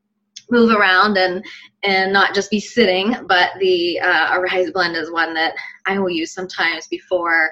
[0.52, 1.44] move around and
[1.84, 3.16] and not just be sitting.
[3.28, 7.50] But the uh, Arise blend is one that I will use sometimes before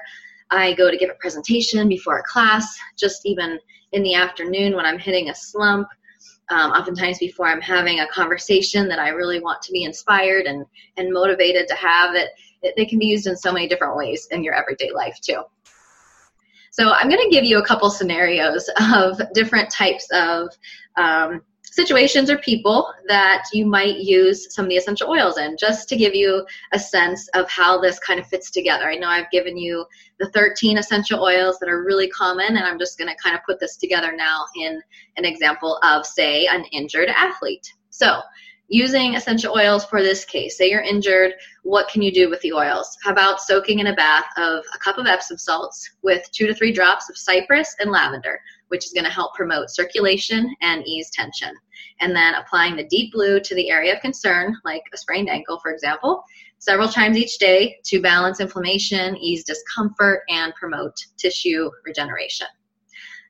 [0.50, 3.58] I go to give a presentation, before a class, just even
[3.92, 5.88] in the afternoon when I'm hitting a slump
[6.50, 10.66] um, oftentimes before I'm having a conversation that I really want to be inspired and,
[10.96, 12.30] and motivated to have it,
[12.62, 15.42] it, they can be used in so many different ways in your everyday life too.
[16.72, 20.48] So I'm going to give you a couple scenarios of different types of
[20.96, 21.42] um,
[21.80, 25.96] situations or people that you might use some of the essential oils in, just to
[25.96, 28.90] give you a sense of how this kind of fits together.
[28.90, 29.86] I know I've given you
[30.18, 33.42] the 13 essential oils that are really common, and I'm just going to kind of
[33.44, 34.80] put this together now in
[35.16, 37.72] an example of, say, an injured athlete.
[37.88, 38.20] So,
[38.68, 42.52] using essential oils for this case, say you're injured, what can you do with the
[42.52, 42.96] oils?
[43.02, 46.54] How about soaking in a bath of a cup of Epsom salts with two to
[46.54, 48.40] three drops of cypress and lavender?
[48.70, 51.52] Which is going to help promote circulation and ease tension.
[52.00, 55.58] And then applying the deep blue to the area of concern, like a sprained ankle,
[55.60, 56.24] for example,
[56.58, 62.46] several times each day to balance inflammation, ease discomfort, and promote tissue regeneration.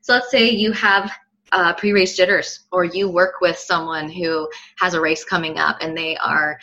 [0.03, 1.11] So let's say you have
[1.53, 4.49] uh, pre race jitters, or you work with someone who
[4.79, 6.59] has a race coming up and they are.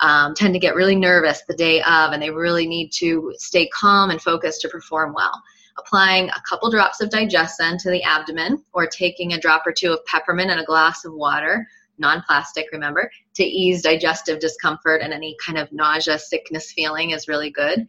[0.00, 3.68] Um, tend to get really nervous the day of and they really need to stay
[3.68, 5.40] calm and focused to perform well
[5.78, 9.92] applying a couple drops of DigestZen to the abdomen or taking a drop or two
[9.92, 11.66] of peppermint in a glass of water
[11.98, 17.50] non-plastic remember to ease digestive discomfort and any kind of nausea sickness feeling is really
[17.50, 17.86] good.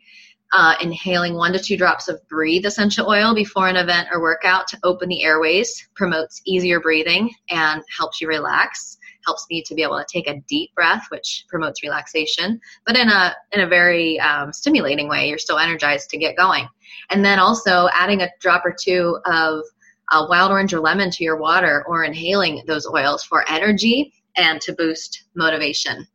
[0.55, 4.67] Uh, inhaling one to two drops of breathe essential oil before an event or workout
[4.67, 9.83] to open the airways promotes easier breathing and helps you relax helps me to be
[9.83, 14.19] able to take a deep breath, which promotes relaxation, but in a in a very
[14.19, 15.27] um, stimulating way.
[15.27, 16.67] You're still energized to get going,
[17.09, 19.63] and then also adding a drop or two of
[20.11, 24.61] uh, wild orange or lemon to your water, or inhaling those oils for energy and
[24.61, 26.07] to boost motivation.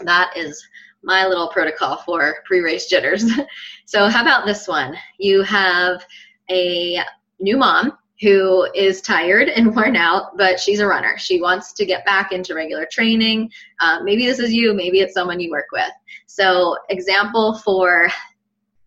[0.00, 0.62] That is
[1.02, 3.30] my little protocol for pre-race jitters.
[3.84, 4.96] so how about this one?
[5.18, 6.04] You have
[6.50, 6.98] a
[7.40, 11.18] new mom who is tired and worn out, but she's a runner.
[11.18, 13.50] She wants to get back into regular training.
[13.80, 15.92] Uh, maybe this is you, maybe it's someone you work with.
[16.26, 18.08] So, example for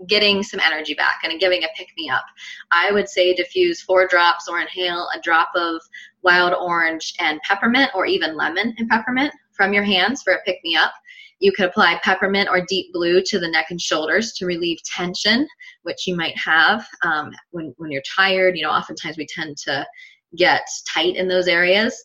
[0.08, 2.26] getting some energy back and giving a pick me up.
[2.72, 5.82] I would say diffuse four drops or inhale a drop of
[6.24, 10.60] wild orange and peppermint or even lemon and peppermint from your hands for a pick
[10.64, 10.94] me up.
[11.40, 15.48] You could apply peppermint or deep blue to the neck and shoulders to relieve tension,
[15.84, 18.58] which you might have um, when, when you're tired.
[18.58, 19.86] You know, oftentimes we tend to
[20.36, 22.04] get tight in those areas.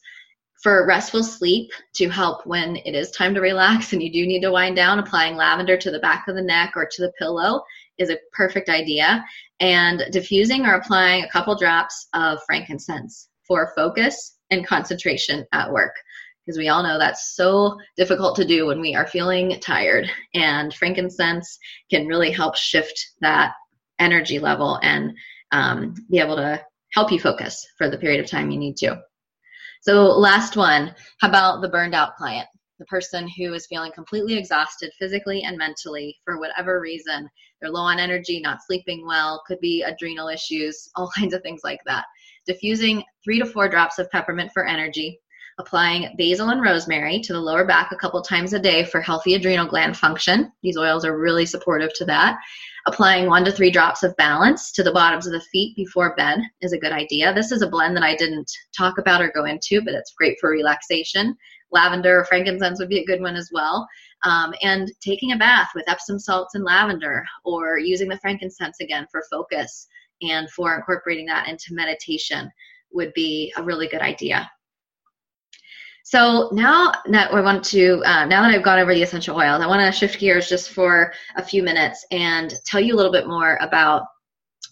[0.62, 4.42] For restful sleep, to help when it is time to relax and you do need
[4.42, 7.62] to wind down, applying lavender to the back of the neck or to the pillow
[7.99, 9.25] is a perfect idea.
[9.59, 15.97] And diffusing or applying a couple drops of frankincense for focus and concentration at work
[16.45, 20.11] because we all know that's so difficult to do when we are feeling tired.
[20.35, 21.59] And frankincense
[21.91, 23.53] can really help shift that
[23.99, 25.13] energy level and
[25.53, 26.61] um, be able to
[26.93, 29.01] help you focus for the period of time you need to.
[29.83, 32.49] So, last one how about the burned out client?
[32.79, 37.29] The person who is feeling completely exhausted physically and mentally for whatever reason.
[37.61, 41.61] They're low on energy, not sleeping well, could be adrenal issues, all kinds of things
[41.63, 42.05] like that.
[42.47, 45.21] Diffusing three to four drops of peppermint for energy,
[45.59, 49.35] applying basil and rosemary to the lower back a couple times a day for healthy
[49.35, 50.53] adrenal gland function.
[50.63, 52.38] These oils are really supportive to that.
[52.87, 56.40] Applying one to three drops of balance to the bottoms of the feet before bed
[56.63, 57.33] is a good idea.
[57.33, 60.37] This is a blend that I didn't talk about or go into, but it's great
[60.40, 61.37] for relaxation.
[61.71, 63.87] Lavender or frankincense would be a good one as well.
[64.25, 69.07] Um, and taking a bath with Epsom salts and lavender, or using the frankincense again
[69.11, 69.87] for focus
[70.21, 72.50] and for incorporating that into meditation
[72.92, 74.50] would be a really good idea.
[76.05, 79.63] So now that I want to, uh, now that I've gone over the essential oils,
[79.63, 83.13] I want to shift gears just for a few minutes and tell you a little
[83.13, 84.07] bit more about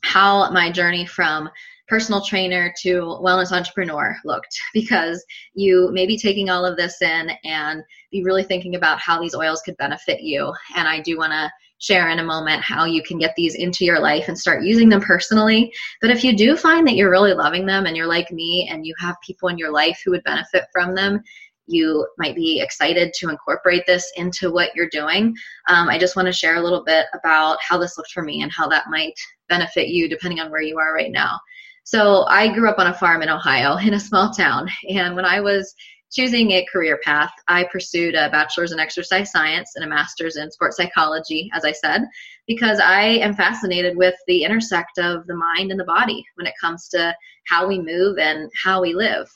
[0.02, 1.48] how my journey from
[1.88, 5.24] personal trainer to wellness entrepreneur looked because
[5.54, 9.34] you may be taking all of this in and be really thinking about how these
[9.34, 10.52] oils could benefit you.
[10.76, 11.50] And I do want to
[11.80, 14.88] share in a moment how you can get these into your life and start using
[14.88, 15.72] them personally.
[16.00, 18.86] But if you do find that you're really loving them and you're like me and
[18.86, 21.22] you have people in your life who would benefit from them,
[21.66, 25.34] you might be excited to incorporate this into what you're doing.
[25.68, 28.42] Um, I just want to share a little bit about how this looked for me
[28.42, 29.14] and how that might
[29.48, 31.38] benefit you depending on where you are right now.
[31.84, 34.68] So, I grew up on a farm in Ohio in a small town.
[34.88, 35.74] And when I was
[36.10, 40.50] choosing a career path, I pursued a bachelor's in exercise science and a master's in
[40.50, 42.02] sports psychology, as I said,
[42.46, 46.54] because I am fascinated with the intersect of the mind and the body when it
[46.60, 47.14] comes to
[47.46, 49.28] how we move and how we live.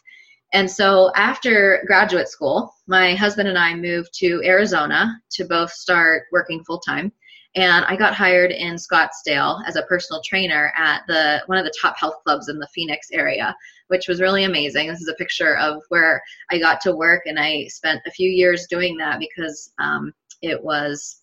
[0.52, 6.24] And so after graduate school, my husband and I moved to Arizona to both start
[6.30, 7.12] working full time.
[7.56, 11.74] And I got hired in Scottsdale as a personal trainer at the one of the
[11.80, 13.54] top health clubs in the Phoenix area,
[13.88, 14.88] which was really amazing.
[14.88, 18.28] This is a picture of where I got to work, and I spent a few
[18.28, 21.20] years doing that because um, it was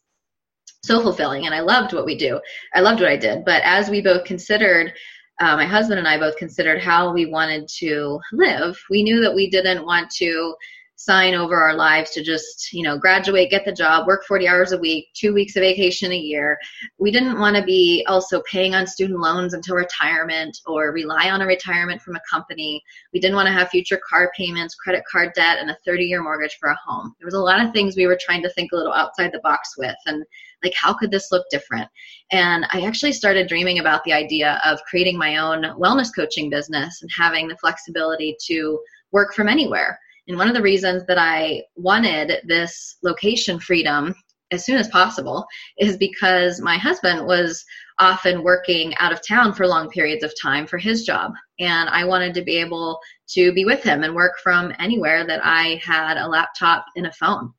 [0.83, 2.39] so fulfilling, and I loved what we do.
[2.73, 3.43] I loved what I did.
[3.43, 4.93] But as we both considered
[5.41, 9.33] uh, my husband and I both considered how we wanted to live, we knew that
[9.33, 10.55] we didn't want to
[11.03, 14.71] sign over our lives to just, you know, graduate, get the job, work 40 hours
[14.71, 16.57] a week, two weeks of vacation a year.
[16.99, 21.41] We didn't want to be also paying on student loans until retirement or rely on
[21.41, 22.83] a retirement from a company.
[23.13, 26.21] We didn't want to have future car payments, credit card debt, and a 30 year
[26.21, 27.15] mortgage for a home.
[27.19, 29.39] There was a lot of things we were trying to think a little outside the
[29.39, 29.95] box with.
[30.05, 30.23] And
[30.63, 31.89] like, how could this look different?
[32.31, 37.01] And I actually started dreaming about the idea of creating my own wellness coaching business
[37.01, 38.79] and having the flexibility to
[39.11, 39.97] work from anywhere
[40.31, 44.15] and one of the reasons that I wanted this location freedom
[44.51, 45.45] as soon as possible
[45.77, 47.65] is because my husband was
[47.99, 51.33] often working out of town for long periods of time for his job.
[51.59, 52.97] And I wanted to be able
[53.31, 57.11] to be with him and work from anywhere that I had a laptop and a
[57.11, 57.51] phone.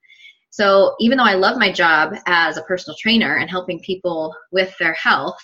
[0.48, 4.74] So even though I love my job as a personal trainer and helping people with
[4.78, 5.38] their health,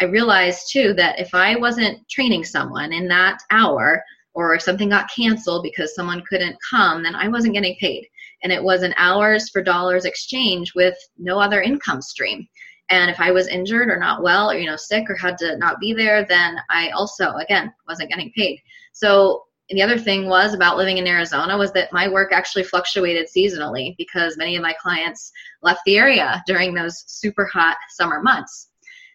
[0.00, 4.02] I realized too that if I wasn't training someone in that hour,
[4.34, 8.06] or if something got canceled because someone couldn't come, then I wasn't getting paid.
[8.42, 12.46] And it was an hours for dollars exchange with no other income stream.
[12.90, 15.56] And if I was injured or not well or you know sick or had to
[15.58, 18.60] not be there, then I also again wasn't getting paid.
[18.92, 23.28] So the other thing was about living in Arizona was that my work actually fluctuated
[23.34, 28.68] seasonally because many of my clients left the area during those super hot summer months.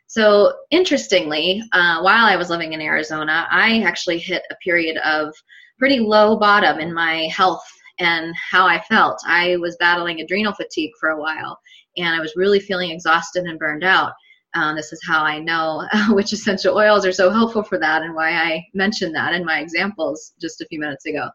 [0.08, 5.34] So, interestingly, uh, while I was living in Arizona, I actually hit a period of
[5.78, 7.64] pretty low bottom in my health
[8.00, 9.20] and how I felt.
[9.26, 11.60] I was battling adrenal fatigue for a while,
[11.98, 14.14] and I was really feeling exhausted and burned out.
[14.54, 18.16] Um, this is how I know which essential oils are so helpful for that and
[18.16, 21.28] why I mentioned that in my examples just a few minutes ago.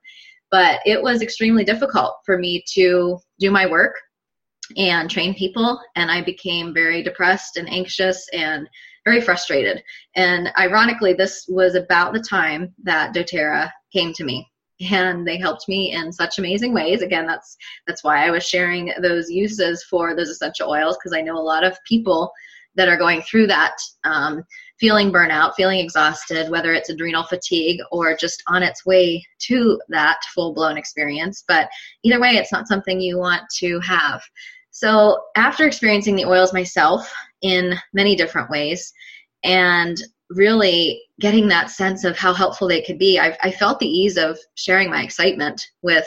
[0.51, 3.95] But it was extremely difficult for me to do my work
[4.77, 8.69] and train people and i became very depressed and anxious and
[9.05, 9.83] very frustrated.
[10.17, 14.49] And ironically this was about the time that doterra came to me
[14.91, 17.03] and they helped me in such amazing ways.
[17.03, 17.57] Again that's
[17.87, 21.51] that's why i was sharing those uses for those essential oils because i know a
[21.53, 22.33] lot of people
[22.75, 24.43] that are going through that um,
[24.81, 30.19] feeling burnout feeling exhausted whether it's adrenal fatigue or just on its way to that
[30.35, 31.45] full blown experience.
[31.47, 31.69] But
[32.03, 34.23] either way it's not something you want to have
[34.73, 37.13] so, after experiencing the oils myself
[37.43, 38.93] in many different ways
[39.45, 39.99] and
[40.31, 44.17] really getting that sense of how helpful they could be, I, I felt the ease
[44.17, 46.07] of sharing my excitement with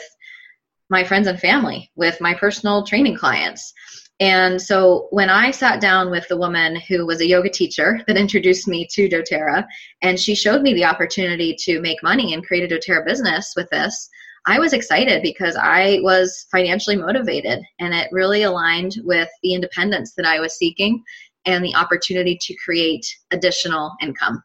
[0.90, 3.72] my friends and family, with my personal training clients.
[4.18, 8.16] And so when I sat down with the woman who was a yoga teacher that
[8.16, 9.64] introduced me to doTERRA,
[10.02, 13.70] and she showed me the opportunity to make money and create a doTERRA business with
[13.70, 14.08] this,
[14.46, 20.14] I was excited because I was financially motivated and it really aligned with the independence
[20.16, 21.02] that I was seeking
[21.46, 24.42] and the opportunity to create additional income.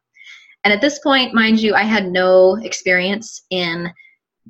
[0.64, 3.92] And at this point, mind you, I had no experience in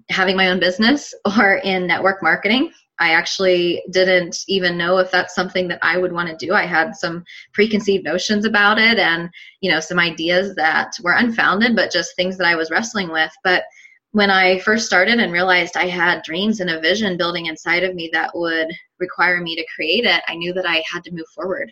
[0.10, 2.72] having my own business or in network marketing.
[2.99, 6.54] I actually didn't even know if that's something that I would want to do.
[6.54, 9.28] I had some preconceived notions about it and,
[9.60, 13.32] you know, some ideas that were unfounded, but just things that I was wrestling with.
[13.43, 13.64] But
[14.12, 17.95] when I first started and realized I had dreams and a vision building inside of
[17.95, 18.68] me that would
[18.99, 21.72] require me to create it, I knew that I had to move forward.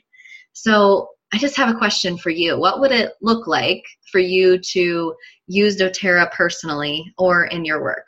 [0.53, 2.57] So I just have a question for you.
[2.57, 5.13] What would it look like for you to
[5.47, 8.07] use doTERRA personally or in your work?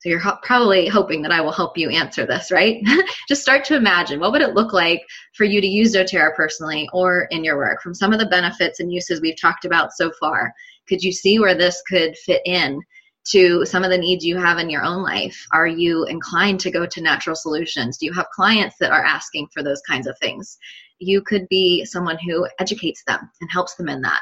[0.00, 2.82] So you're ho- probably hoping that I will help you answer this, right?
[3.28, 5.00] just start to imagine what would it look like
[5.34, 8.80] for you to use doTERRA personally or in your work from some of the benefits
[8.80, 10.52] and uses we've talked about so far.
[10.88, 12.82] Could you see where this could fit in
[13.30, 15.46] to some of the needs you have in your own life?
[15.52, 17.98] Are you inclined to go to natural solutions?
[17.98, 20.58] Do you have clients that are asking for those kinds of things?
[20.98, 24.20] You could be someone who educates them and helps them in that.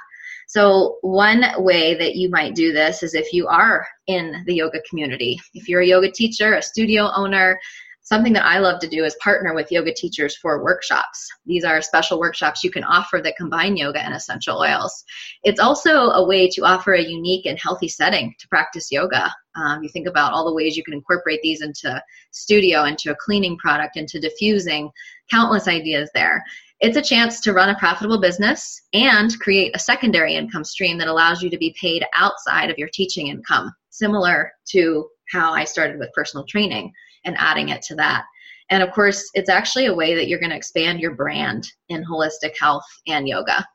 [0.49, 4.81] So, one way that you might do this is if you are in the yoga
[4.89, 5.41] community.
[5.55, 7.59] If you're a yoga teacher, a studio owner,
[8.03, 11.29] something that I love to do is partner with yoga teachers for workshops.
[11.47, 15.05] These are special workshops you can offer that combine yoga and essential oils.
[15.43, 19.33] It's also a way to offer a unique and healthy setting to practice yoga.
[19.55, 23.17] Um, you think about all the ways you can incorporate these into studio, into a
[23.17, 24.91] cleaning product, into diffusing,
[25.31, 26.43] countless ideas there
[26.81, 31.09] it's a chance to run a profitable business and create a secondary income stream that
[31.09, 35.99] allows you to be paid outside of your teaching income, similar to how I started
[35.99, 36.91] with personal training
[37.25, 38.25] and adding it to that.
[38.71, 42.05] And of course, it's actually a way that you're going to expand your brand in
[42.05, 43.67] holistic health and yoga.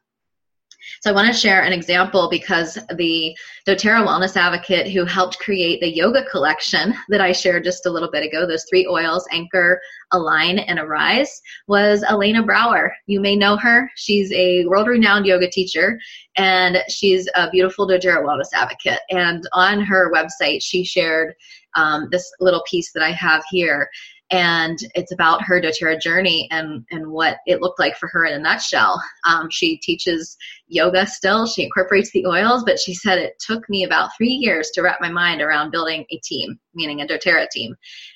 [1.02, 3.36] So I want to share an example because the
[3.68, 8.12] doTERRA Wellness Advocate who helped create the yoga collection that I shared just a little
[8.12, 9.82] bit ago, those three oils, Anchor,
[10.12, 12.96] Align, and Arise, was Elena Brower.
[13.08, 13.90] You may know her.
[13.96, 16.00] She's a world-renowned yoga teacher
[16.38, 19.00] and she's a beautiful doTERRA Wellness Advocate.
[19.10, 21.34] And on her website, she shared
[21.76, 23.90] um, this little piece that I have here
[24.32, 28.34] and it's about her doTERRA journey and, and what it looked like for her in
[28.34, 29.00] a nutshell.
[29.24, 30.36] Um, she teaches
[30.68, 34.72] yoga still, she incorporates the oils, but she said it took me about three years
[34.72, 37.76] to wrap my mind around building a team, meaning a doTERRA team.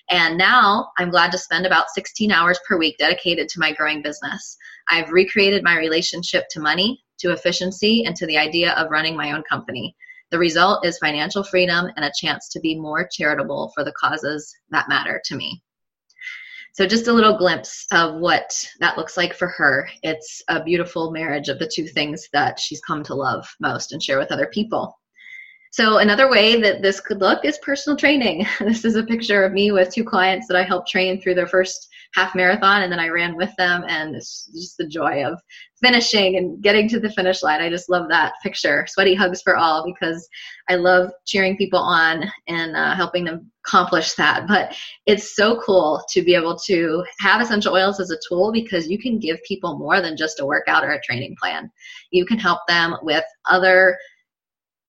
[0.10, 4.02] And now I'm glad to spend about 16 hours per week dedicated to my growing
[4.02, 4.58] business.
[4.90, 9.34] I've recreated my relationship to money, to efficiency, and to the idea of running my
[9.34, 9.96] own company.
[10.32, 14.54] The result is financial freedom and a chance to be more charitable for the causes
[14.70, 15.64] that matter to me.
[16.74, 19.90] So, just a little glimpse of what that looks like for her.
[20.04, 24.02] It's a beautiful marriage of the two things that she's come to love most and
[24.02, 24.99] share with other people.
[25.72, 28.46] So, another way that this could look is personal training.
[28.60, 31.48] This is a picture of me with two clients that I helped train through their
[31.48, 35.40] first half marathon, and then I ran with them, and it's just the joy of
[35.80, 37.62] finishing and getting to the finish line.
[37.62, 38.86] I just love that picture.
[38.88, 40.28] Sweaty hugs for all because
[40.70, 44.48] I love cheering people on and uh, helping them accomplish that.
[44.48, 48.90] But it's so cool to be able to have essential oils as a tool because
[48.90, 51.72] you can give people more than just a workout or a training plan.
[52.12, 53.98] You can help them with other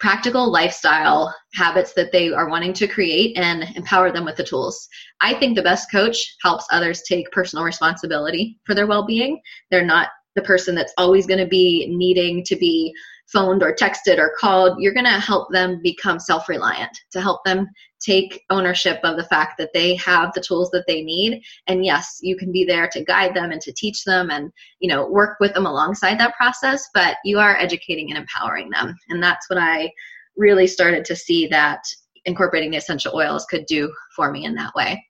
[0.00, 4.88] practical lifestyle habits that they are wanting to create and empower them with the tools.
[5.20, 9.40] I think the best coach helps others take personal responsibility for their well being.
[9.70, 12.94] They're not the person that's always going to be needing to be
[13.32, 14.80] phoned or texted or called.
[14.80, 17.68] You're going to help them become self reliant, to help them
[18.00, 22.18] take ownership of the fact that they have the tools that they need and yes
[22.22, 24.50] you can be there to guide them and to teach them and
[24.80, 28.96] you know work with them alongside that process but you are educating and empowering them
[29.10, 29.90] and that's what i
[30.36, 31.82] really started to see that
[32.24, 35.02] incorporating the essential oils could do for me in that way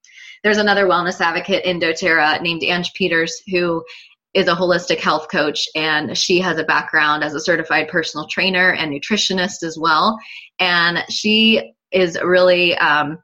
[0.43, 3.85] there's another wellness advocate in doterra named ange peters who
[4.35, 8.72] is a holistic health coach and she has a background as a certified personal trainer
[8.74, 10.18] and nutritionist as well.
[10.61, 13.18] And she is really um,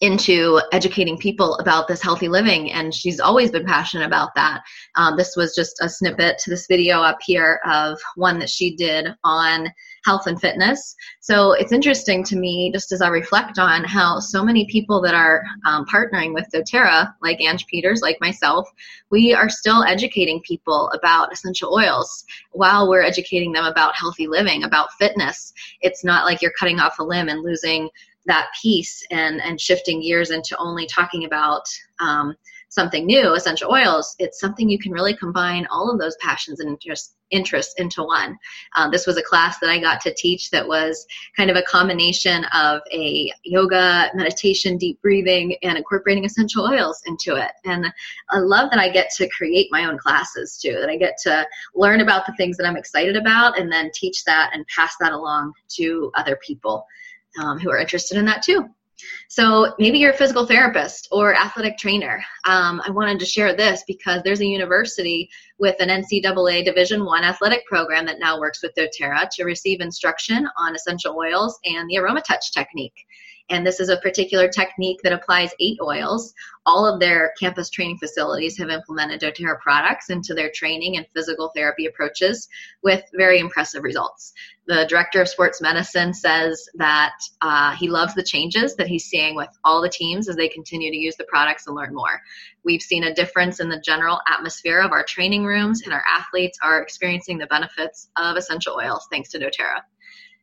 [0.00, 4.60] into educating people about this healthy living and she's always been passionate about that.
[4.96, 8.76] Um, this was just a snippet to this video up here of one that she
[8.76, 9.68] did on
[10.06, 10.94] health and fitness.
[11.20, 15.14] So it's interesting to me just as i reflect on how so many people that
[15.14, 18.68] are um, partnering with doterra like ange peters like myself
[19.10, 24.64] we are still educating people about essential oils while we're educating them about healthy living
[24.64, 25.52] about fitness.
[25.80, 27.88] It's not like you're cutting off a limb and losing
[28.26, 31.62] that piece and and shifting gears into only talking about
[32.00, 32.34] um,
[32.68, 36.68] something new essential oils it's something you can really combine all of those passions and
[36.68, 38.36] interests interests into one
[38.76, 41.06] um, this was a class that i got to teach that was
[41.36, 47.34] kind of a combination of a yoga meditation deep breathing and incorporating essential oils into
[47.34, 47.86] it and
[48.30, 51.44] i love that i get to create my own classes too that i get to
[51.74, 55.12] learn about the things that i'm excited about and then teach that and pass that
[55.12, 56.86] along to other people
[57.38, 58.68] um, who are interested in that too.
[59.28, 62.22] So maybe you're a physical therapist or athletic trainer.
[62.46, 65.28] Um, I wanted to share this because there's a university
[65.58, 70.48] with an NCAA Division One athletic program that now works with DoTerra to receive instruction
[70.56, 73.06] on essential oils and the AromaTouch technique.
[73.48, 76.34] And this is a particular technique that applies eight oils.
[76.64, 81.52] All of their campus training facilities have implemented doTERRA products into their training and physical
[81.54, 82.48] therapy approaches
[82.82, 84.32] with very impressive results.
[84.66, 89.36] The director of sports medicine says that uh, he loves the changes that he's seeing
[89.36, 92.20] with all the teams as they continue to use the products and learn more.
[92.64, 96.58] We've seen a difference in the general atmosphere of our training rooms, and our athletes
[96.62, 99.82] are experiencing the benefits of essential oils thanks to doTERRA.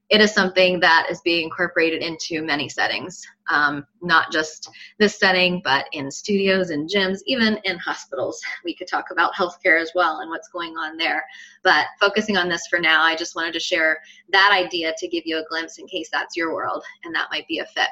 [0.10, 5.62] It is something that is being incorporated into many settings, um, not just this setting,
[5.64, 8.42] but in studios and gyms, even in hospitals.
[8.64, 11.26] We could talk about healthcare as well and what's going on there.
[11.64, 14.00] But focusing on this for now, I just wanted to share
[14.32, 17.48] that idea to give you a glimpse in case that's your world and that might
[17.48, 17.90] be a fit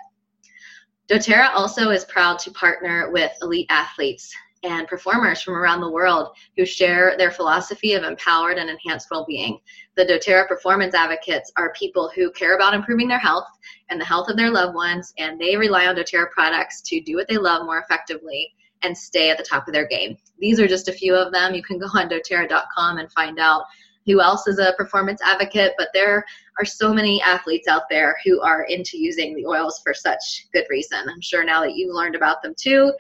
[1.12, 4.34] doTERRA also is proud to partner with elite athletes
[4.64, 9.26] and performers from around the world who share their philosophy of empowered and enhanced well
[9.28, 9.60] being.
[9.96, 13.48] The doTERRA performance advocates are people who care about improving their health
[13.90, 17.16] and the health of their loved ones, and they rely on doTERRA products to do
[17.16, 18.54] what they love more effectively
[18.84, 20.18] and stay at the top of their game.
[20.40, 21.54] These are just a few of them.
[21.54, 23.64] You can go on doterra.com and find out
[24.06, 26.26] who else is a performance advocate, but there
[26.60, 30.66] are so many athletes out there who are into using the oils for such good
[30.70, 31.08] reason.
[31.08, 32.92] I'm sure now that you've learned about them too,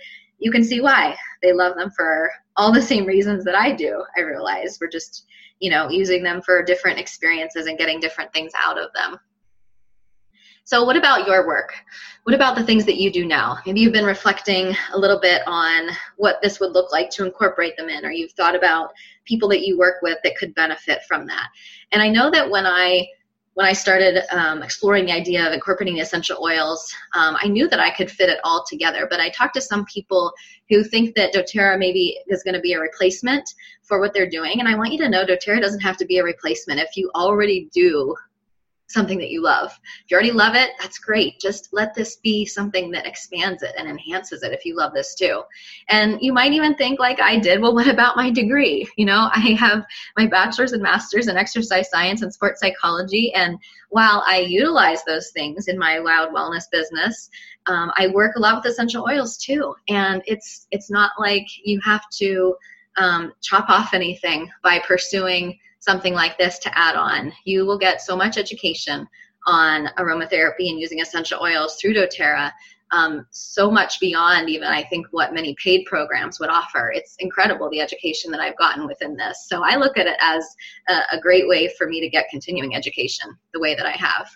[0.41, 1.15] you can see why.
[1.41, 4.79] They love them for all the same reasons that I do, I realize.
[4.81, 5.25] We're just,
[5.59, 9.19] you know, using them for different experiences and getting different things out of them.
[10.63, 11.73] So, what about your work?
[12.23, 13.57] What about the things that you do now?
[13.65, 17.77] Maybe you've been reflecting a little bit on what this would look like to incorporate
[17.77, 18.91] them in, or you've thought about
[19.25, 21.49] people that you work with that could benefit from that.
[21.91, 23.07] And I know that when I
[23.55, 27.79] when I started um, exploring the idea of incorporating essential oils, um, I knew that
[27.79, 29.07] I could fit it all together.
[29.09, 30.31] But I talked to some people
[30.69, 33.43] who think that doTERRA maybe is going to be a replacement
[33.83, 34.59] for what they're doing.
[34.59, 36.79] And I want you to know doTERRA doesn't have to be a replacement.
[36.79, 38.15] If you already do
[38.93, 39.71] something that you love.
[40.03, 41.39] If you already love it, that's great.
[41.39, 45.15] Just let this be something that expands it and enhances it if you love this
[45.15, 45.43] too.
[45.89, 48.87] And you might even think, like I did, well, what about my degree?
[49.01, 49.83] You know, I have
[50.15, 53.33] my bachelor's and master's in exercise science and sports psychology.
[53.33, 53.57] And
[53.89, 57.31] while I utilize those things in my loud wellness business,
[57.65, 59.73] um, I work a lot with essential oils too.
[59.87, 62.55] And it's it's not like you have to
[62.97, 67.33] um, chop off anything by pursuing something like this to add on.
[67.43, 69.07] You will get so much education
[69.47, 72.51] on aromatherapy and using essential oils through doTERRA,
[72.91, 76.91] um, so much beyond even I think what many paid programs would offer.
[76.93, 79.47] It's incredible the education that I've gotten within this.
[79.47, 80.45] So I look at it as
[80.89, 84.29] a, a great way for me to get continuing education the way that I have.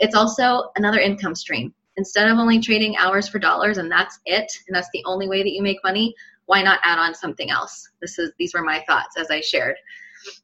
[0.00, 1.72] It's also another income stream.
[1.96, 5.42] Instead of only trading hours for dollars and that's it, and that's the only way
[5.42, 6.14] that you make money,
[6.46, 7.88] why not add on something else?
[8.00, 9.76] This is these were my thoughts as I shared.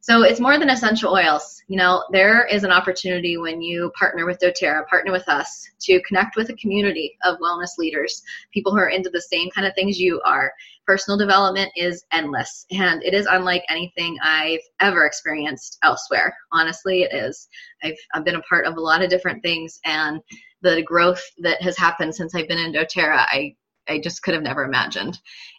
[0.01, 1.62] So it's more than essential oils.
[1.68, 6.01] You know, there is an opportunity when you partner with doTERRA, partner with us to
[6.03, 8.22] connect with a community of wellness leaders,
[8.53, 10.53] people who are into the same kind of things you are.
[10.87, 16.35] Personal development is endless and it is unlike anything I've ever experienced elsewhere.
[16.53, 17.49] Honestly, it is.
[17.83, 20.20] I've, I've been a part of a lot of different things and
[20.62, 23.57] the growth that has happened since I've been in doTERRA, I,
[23.89, 25.18] I just could have never imagined.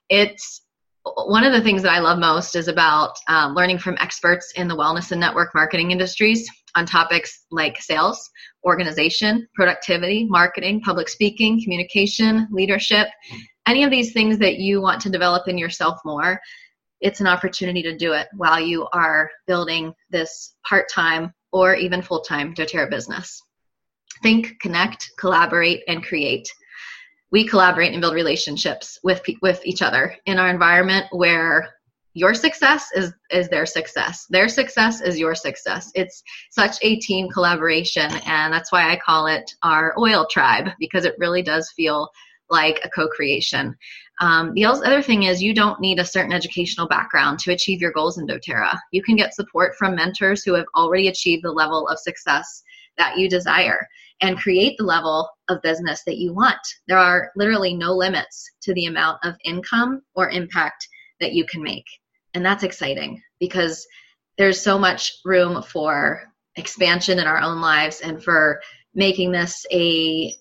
[0.09, 0.61] It's
[1.16, 4.68] one of the things that I love most is about um, learning from experts in
[4.68, 8.30] the wellness and network marketing industries on topics like sales,
[8.66, 13.08] organization, productivity, marketing, public speaking, communication, leadership,
[13.68, 16.39] any of these things that you want to develop in yourself more.
[17.01, 22.01] It's an opportunity to do it while you are building this part time or even
[22.01, 23.41] full time doTERRA business.
[24.24, 26.47] Think, connect, collaborate, and create
[27.32, 31.69] we collaborate and build relationships with with each other in our environment where
[32.13, 34.25] your success is is their success.
[34.30, 35.91] Their success is your success.
[35.93, 41.05] It's such a team collaboration and that's why i call it our oil tribe because
[41.05, 42.09] it really does feel
[42.49, 43.75] like a co-creation.
[44.21, 47.91] Um, the other thing is you don't need a certain educational background to achieve your
[47.91, 48.80] goals in doterra.
[48.91, 52.63] You can get support from mentors who have already achieved the level of success
[52.97, 53.86] that you desire
[54.22, 56.57] and create the level of business that you want.
[56.88, 60.88] There are literally no limits to the amount of income or impact
[61.20, 61.86] that you can make.
[62.34, 63.86] And that's exciting because
[64.38, 66.24] there's so much room for
[66.55, 68.61] expansion in our own lives and for
[68.93, 70.34] making this a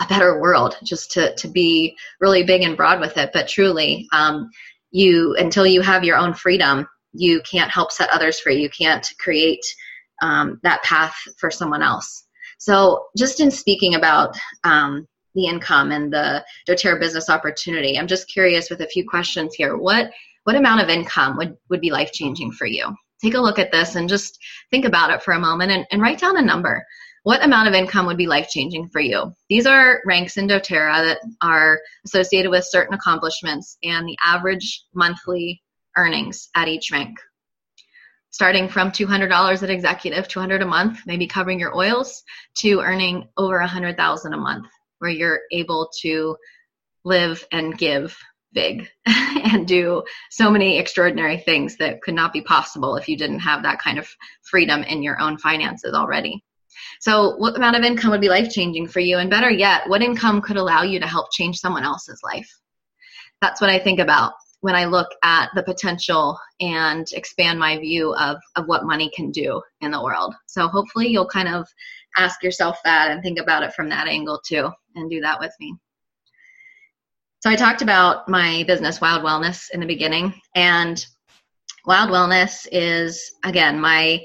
[0.00, 4.06] a better world just to to be really big and broad with it but truly
[4.12, 4.48] um,
[4.92, 9.06] you until you have your own freedom you can't help set others free you can't
[9.18, 9.64] create
[10.22, 12.24] um, that path for someone else
[12.58, 18.30] so, just in speaking about um, the income and the doTERRA business opportunity, I'm just
[18.30, 19.76] curious with a few questions here.
[19.76, 20.10] What
[20.44, 22.86] what amount of income would, would be life changing for you?
[23.22, 24.38] Take a look at this and just
[24.70, 26.84] think about it for a moment and, and write down a number.
[27.24, 29.34] What amount of income would be life changing for you?
[29.50, 35.62] These are ranks in doTERRA that are associated with certain accomplishments and the average monthly
[35.96, 37.18] earnings at each rank
[38.30, 42.22] starting from $200 at executive 200 a month maybe covering your oils
[42.54, 44.66] to earning over 100000 a month
[44.98, 46.36] where you're able to
[47.04, 48.16] live and give
[48.52, 53.40] big and do so many extraordinary things that could not be possible if you didn't
[53.40, 54.08] have that kind of
[54.42, 56.42] freedom in your own finances already
[57.00, 59.18] So, what amount of income would be life changing for you?
[59.18, 62.50] And better yet, what income could allow you to help change someone else's life?
[63.40, 68.14] That's what I think about when I look at the potential and expand my view
[68.14, 70.34] of, of what money can do in the world.
[70.46, 71.68] So, hopefully, you'll kind of
[72.16, 75.54] ask yourself that and think about it from that angle too, and do that with
[75.60, 75.76] me.
[77.40, 81.04] So, I talked about my business, Wild Wellness, in the beginning, and
[81.86, 84.22] Wild Wellness is, again, my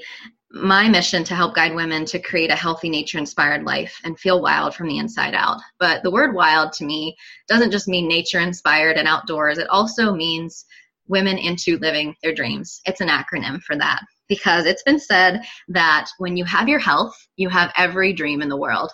[0.54, 4.40] my mission to help guide women to create a healthy nature inspired life and feel
[4.40, 5.60] wild from the inside out.
[5.78, 7.16] But the word wild to me
[7.48, 10.64] doesn't just mean nature inspired and outdoors, it also means
[11.08, 12.80] women into living their dreams.
[12.86, 17.14] It's an acronym for that because it's been said that when you have your health,
[17.36, 18.90] you have every dream in the world.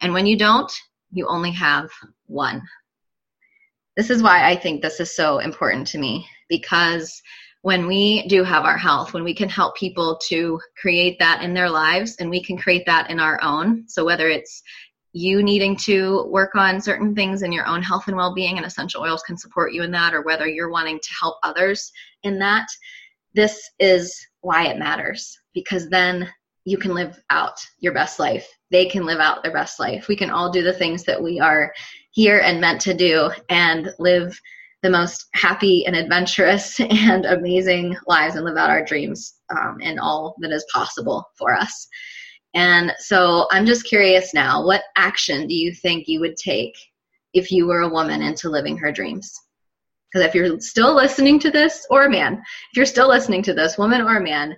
[0.00, 0.70] And when you don't,
[1.10, 1.88] you only have
[2.26, 2.62] one.
[3.96, 7.22] This is why I think this is so important to me because
[7.64, 11.54] when we do have our health, when we can help people to create that in
[11.54, 13.88] their lives and we can create that in our own.
[13.88, 14.62] So whether it's
[15.14, 19.00] you needing to work on certain things in your own health and well-being and essential
[19.00, 21.90] oils can support you in that or whether you're wanting to help others
[22.22, 22.66] in that
[23.32, 26.28] this is why it matters because then
[26.66, 30.16] you can live out your best life they can live out their best life we
[30.16, 31.72] can all do the things that we are
[32.10, 34.38] here and meant to do and live
[34.84, 39.98] the most happy and adventurous and amazing lives and live out our dreams um, and
[39.98, 41.88] all that is possible for us.
[42.52, 46.74] And so I'm just curious now what action do you think you would take
[47.32, 49.32] if you were a woman into living her dreams?
[50.12, 53.54] Because if you're still listening to this, or a man, if you're still listening to
[53.54, 54.54] this, woman or a man,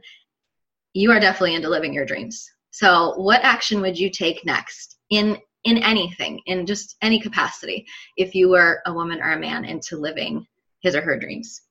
[0.93, 2.45] you are definitely into living your dreams.
[2.73, 7.85] So, what action would you take next in in anything, in just any capacity,
[8.17, 10.47] if you were a woman or a man into living
[10.81, 11.63] his or her dreams.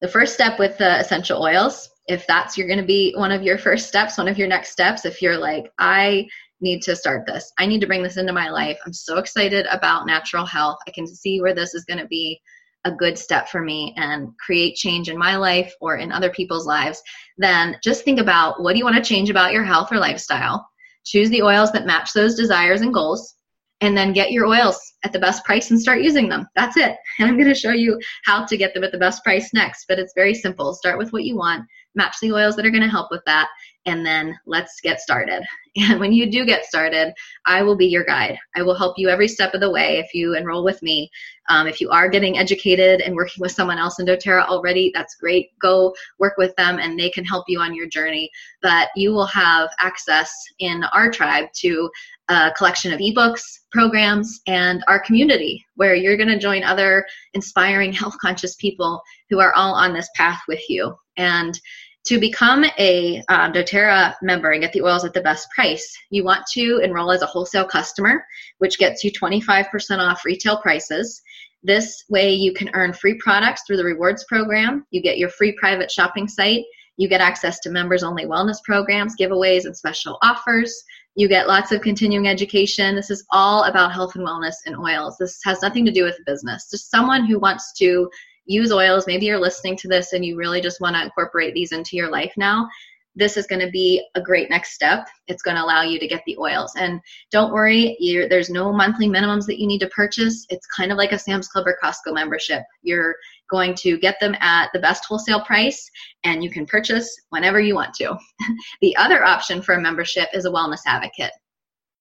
[0.00, 3.42] The first step with the essential oils, if that's you're going to be one of
[3.42, 6.26] your first steps, one of your next steps, if you're like, I
[6.60, 8.78] need to start this, I need to bring this into my life.
[8.86, 10.78] I'm so excited about natural health.
[10.86, 12.40] I can see where this is going to be
[12.84, 16.66] a good step for me and create change in my life or in other people's
[16.66, 17.02] lives,
[17.36, 20.66] then just think about what do you want to change about your health or lifestyle.
[21.04, 23.34] Choose the oils that match those desires and goals
[23.80, 26.46] and then get your oils at the best price and start using them.
[26.54, 26.96] That's it.
[27.18, 29.86] And I'm going to show you how to get them at the best price next,
[29.88, 30.72] but it's very simple.
[30.72, 33.48] Start with what you want, match the oils that are going to help with that,
[33.86, 35.42] and then let's get started.
[35.76, 37.12] And when you do get started,
[37.46, 38.38] I will be your guide.
[38.56, 41.10] I will help you every step of the way if you enroll with me.
[41.48, 45.16] Um, if you are getting educated and working with someone else in doTERRA already, that's
[45.16, 45.50] great.
[45.60, 48.30] Go work with them and they can help you on your journey.
[48.62, 51.90] But you will have access in our tribe to
[52.28, 53.42] a collection of ebooks,
[53.72, 57.04] programs, and our community where you're going to join other
[57.34, 60.94] inspiring health conscious people who are all on this path with you.
[61.16, 61.60] And
[62.06, 66.24] to become a uh, doTERRA member and get the oils at the best price, you
[66.24, 68.24] want to enroll as a wholesale customer,
[68.58, 71.22] which gets you 25% off retail prices.
[71.62, 74.86] This way, you can earn free products through the rewards program.
[74.90, 76.64] You get your free private shopping site.
[76.96, 80.82] You get access to members only wellness programs, giveaways, and special offers.
[81.16, 82.94] You get lots of continuing education.
[82.94, 85.16] This is all about health and wellness and oils.
[85.18, 86.68] This has nothing to do with business.
[86.70, 88.08] Just someone who wants to
[88.46, 91.72] use oils, maybe you're listening to this and you really just want to incorporate these
[91.72, 92.68] into your life now,
[93.16, 95.08] this is going to be a great next step.
[95.26, 96.72] It's going to allow you to get the oils.
[96.76, 97.96] And don't worry,
[98.28, 100.46] there's no monthly minimums that you need to purchase.
[100.48, 102.62] It's kind of like a Sam's Club or Costco membership.
[102.82, 103.16] You're
[103.50, 105.90] going to get them at the best wholesale price
[106.24, 108.16] and you can purchase whenever you want to.
[108.80, 111.32] the other option for a membership is a wellness advocate.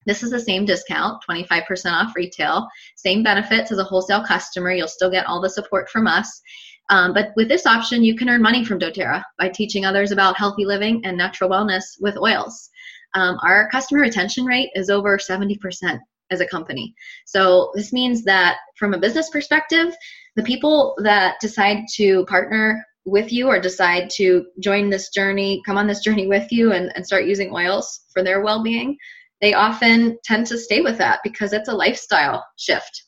[0.10, 4.72] This is the same discount, 25% off retail, same benefits as a wholesale customer.
[4.72, 6.42] You'll still get all the support from us.
[6.90, 10.36] Um, but with this option, you can earn money from doTERRA by teaching others about
[10.36, 12.72] healthy living and natural wellness with oils.
[13.14, 16.00] Um, our customer retention rate is over 70%
[16.32, 16.96] as a company.
[17.28, 19.94] So this means that from a business perspective,
[20.36, 25.78] the people that decide to partner with you or decide to join this journey, come
[25.78, 28.98] on this journey with you and, and start using oils for their well being,
[29.42, 33.04] they often tend to stay with that because it's a lifestyle shift,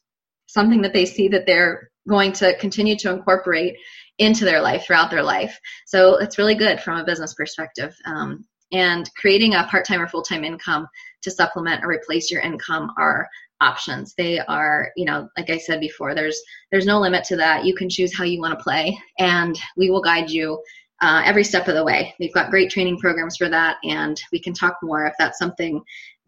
[0.47, 3.75] something that they see that they're going to continue to incorporate
[4.17, 5.59] into their life throughout their life.
[5.85, 7.95] So it's really good from a business perspective.
[8.05, 10.87] Um, and creating a part time or full time income
[11.23, 13.27] to supplement or replace your income are
[13.59, 17.63] options they are you know like i said before there's there's no limit to that
[17.63, 20.61] you can choose how you want to play and we will guide you
[21.03, 24.39] uh, every step of the way we've got great training programs for that and we
[24.39, 25.81] can talk more if that's something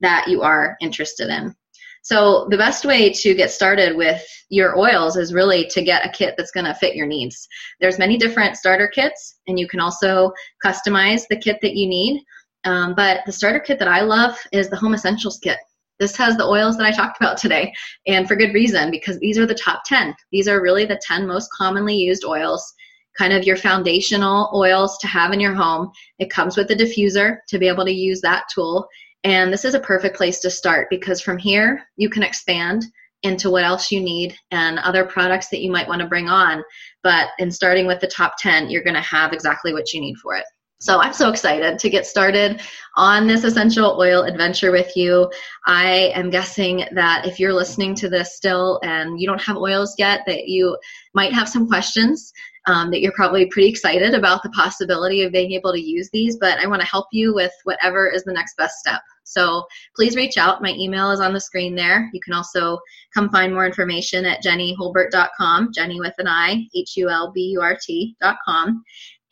[0.03, 1.55] that you are interested in.
[2.03, 6.09] So the best way to get started with your oils is really to get a
[6.09, 7.47] kit that's going to fit your needs.
[7.79, 10.31] There's many different starter kits and you can also
[10.63, 12.21] customize the kit that you need.
[12.65, 15.57] Um, but the starter kit that I love is the Home Essentials kit.
[15.99, 17.71] This has the oils that I talked about today,
[18.07, 20.13] and for good reason because these are the top 10.
[20.31, 22.73] These are really the 10 most commonly used oils,
[23.17, 25.91] kind of your foundational oils to have in your home.
[26.19, 28.87] It comes with a diffuser to be able to use that tool.
[29.23, 32.83] And this is a perfect place to start because from here you can expand
[33.23, 36.61] into what else you need and other products that you might want to bring on.
[37.03, 40.17] But in starting with the top 10, you're going to have exactly what you need
[40.17, 40.43] for it.
[40.83, 42.61] So I'm so excited to get started
[42.97, 45.31] on this essential oil adventure with you.
[45.65, 49.95] I am guessing that if you're listening to this still and you don't have oils
[49.97, 50.77] yet, that you
[51.13, 52.33] might have some questions.
[52.65, 56.37] Um, that you're probably pretty excited about the possibility of being able to use these,
[56.37, 59.01] but I want to help you with whatever is the next best step.
[59.23, 59.63] So
[59.95, 60.61] please reach out.
[60.61, 62.09] My email is on the screen there.
[62.13, 62.79] You can also
[63.13, 67.61] come find more information at jennihulburt.com, Jenny with an I, H U L B U
[67.61, 68.83] R T.com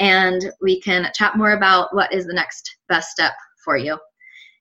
[0.01, 3.33] and we can chat more about what is the next best step
[3.63, 3.97] for you.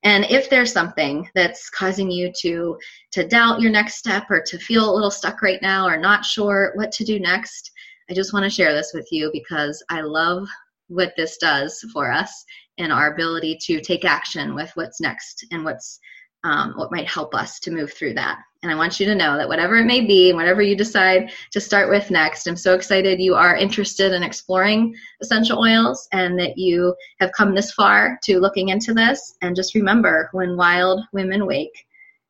[0.03, 2.79] And if there's something that's causing you to
[3.13, 6.25] to doubt your next step or to feel a little stuck right now or not
[6.25, 7.71] sure what to do next,
[8.11, 10.47] I just want to share this with you because I love
[10.89, 12.45] what this does for us
[12.79, 16.01] and our ability to take action with what's next and what's
[16.43, 18.39] um, what might help us to move through that.
[18.63, 21.61] And I want you to know that whatever it may be, whatever you decide to
[21.61, 26.59] start with next, I'm so excited you are interested in exploring essential oils and that
[26.59, 29.35] you have come this far to looking into this.
[29.43, 31.87] And just remember when wild women wake,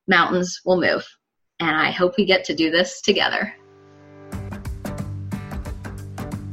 [0.07, 1.05] mountains will move.
[1.59, 3.53] And I hope we get to do this together.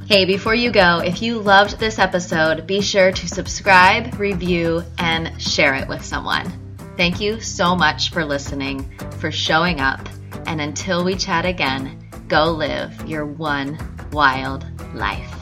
[0.09, 5.38] Hey, before you go, if you loved this episode, be sure to subscribe, review, and
[5.38, 6.50] share it with someone.
[6.96, 10.09] Thank you so much for listening, for showing up,
[10.46, 13.76] and until we chat again, go live your one
[14.11, 15.38] wild life.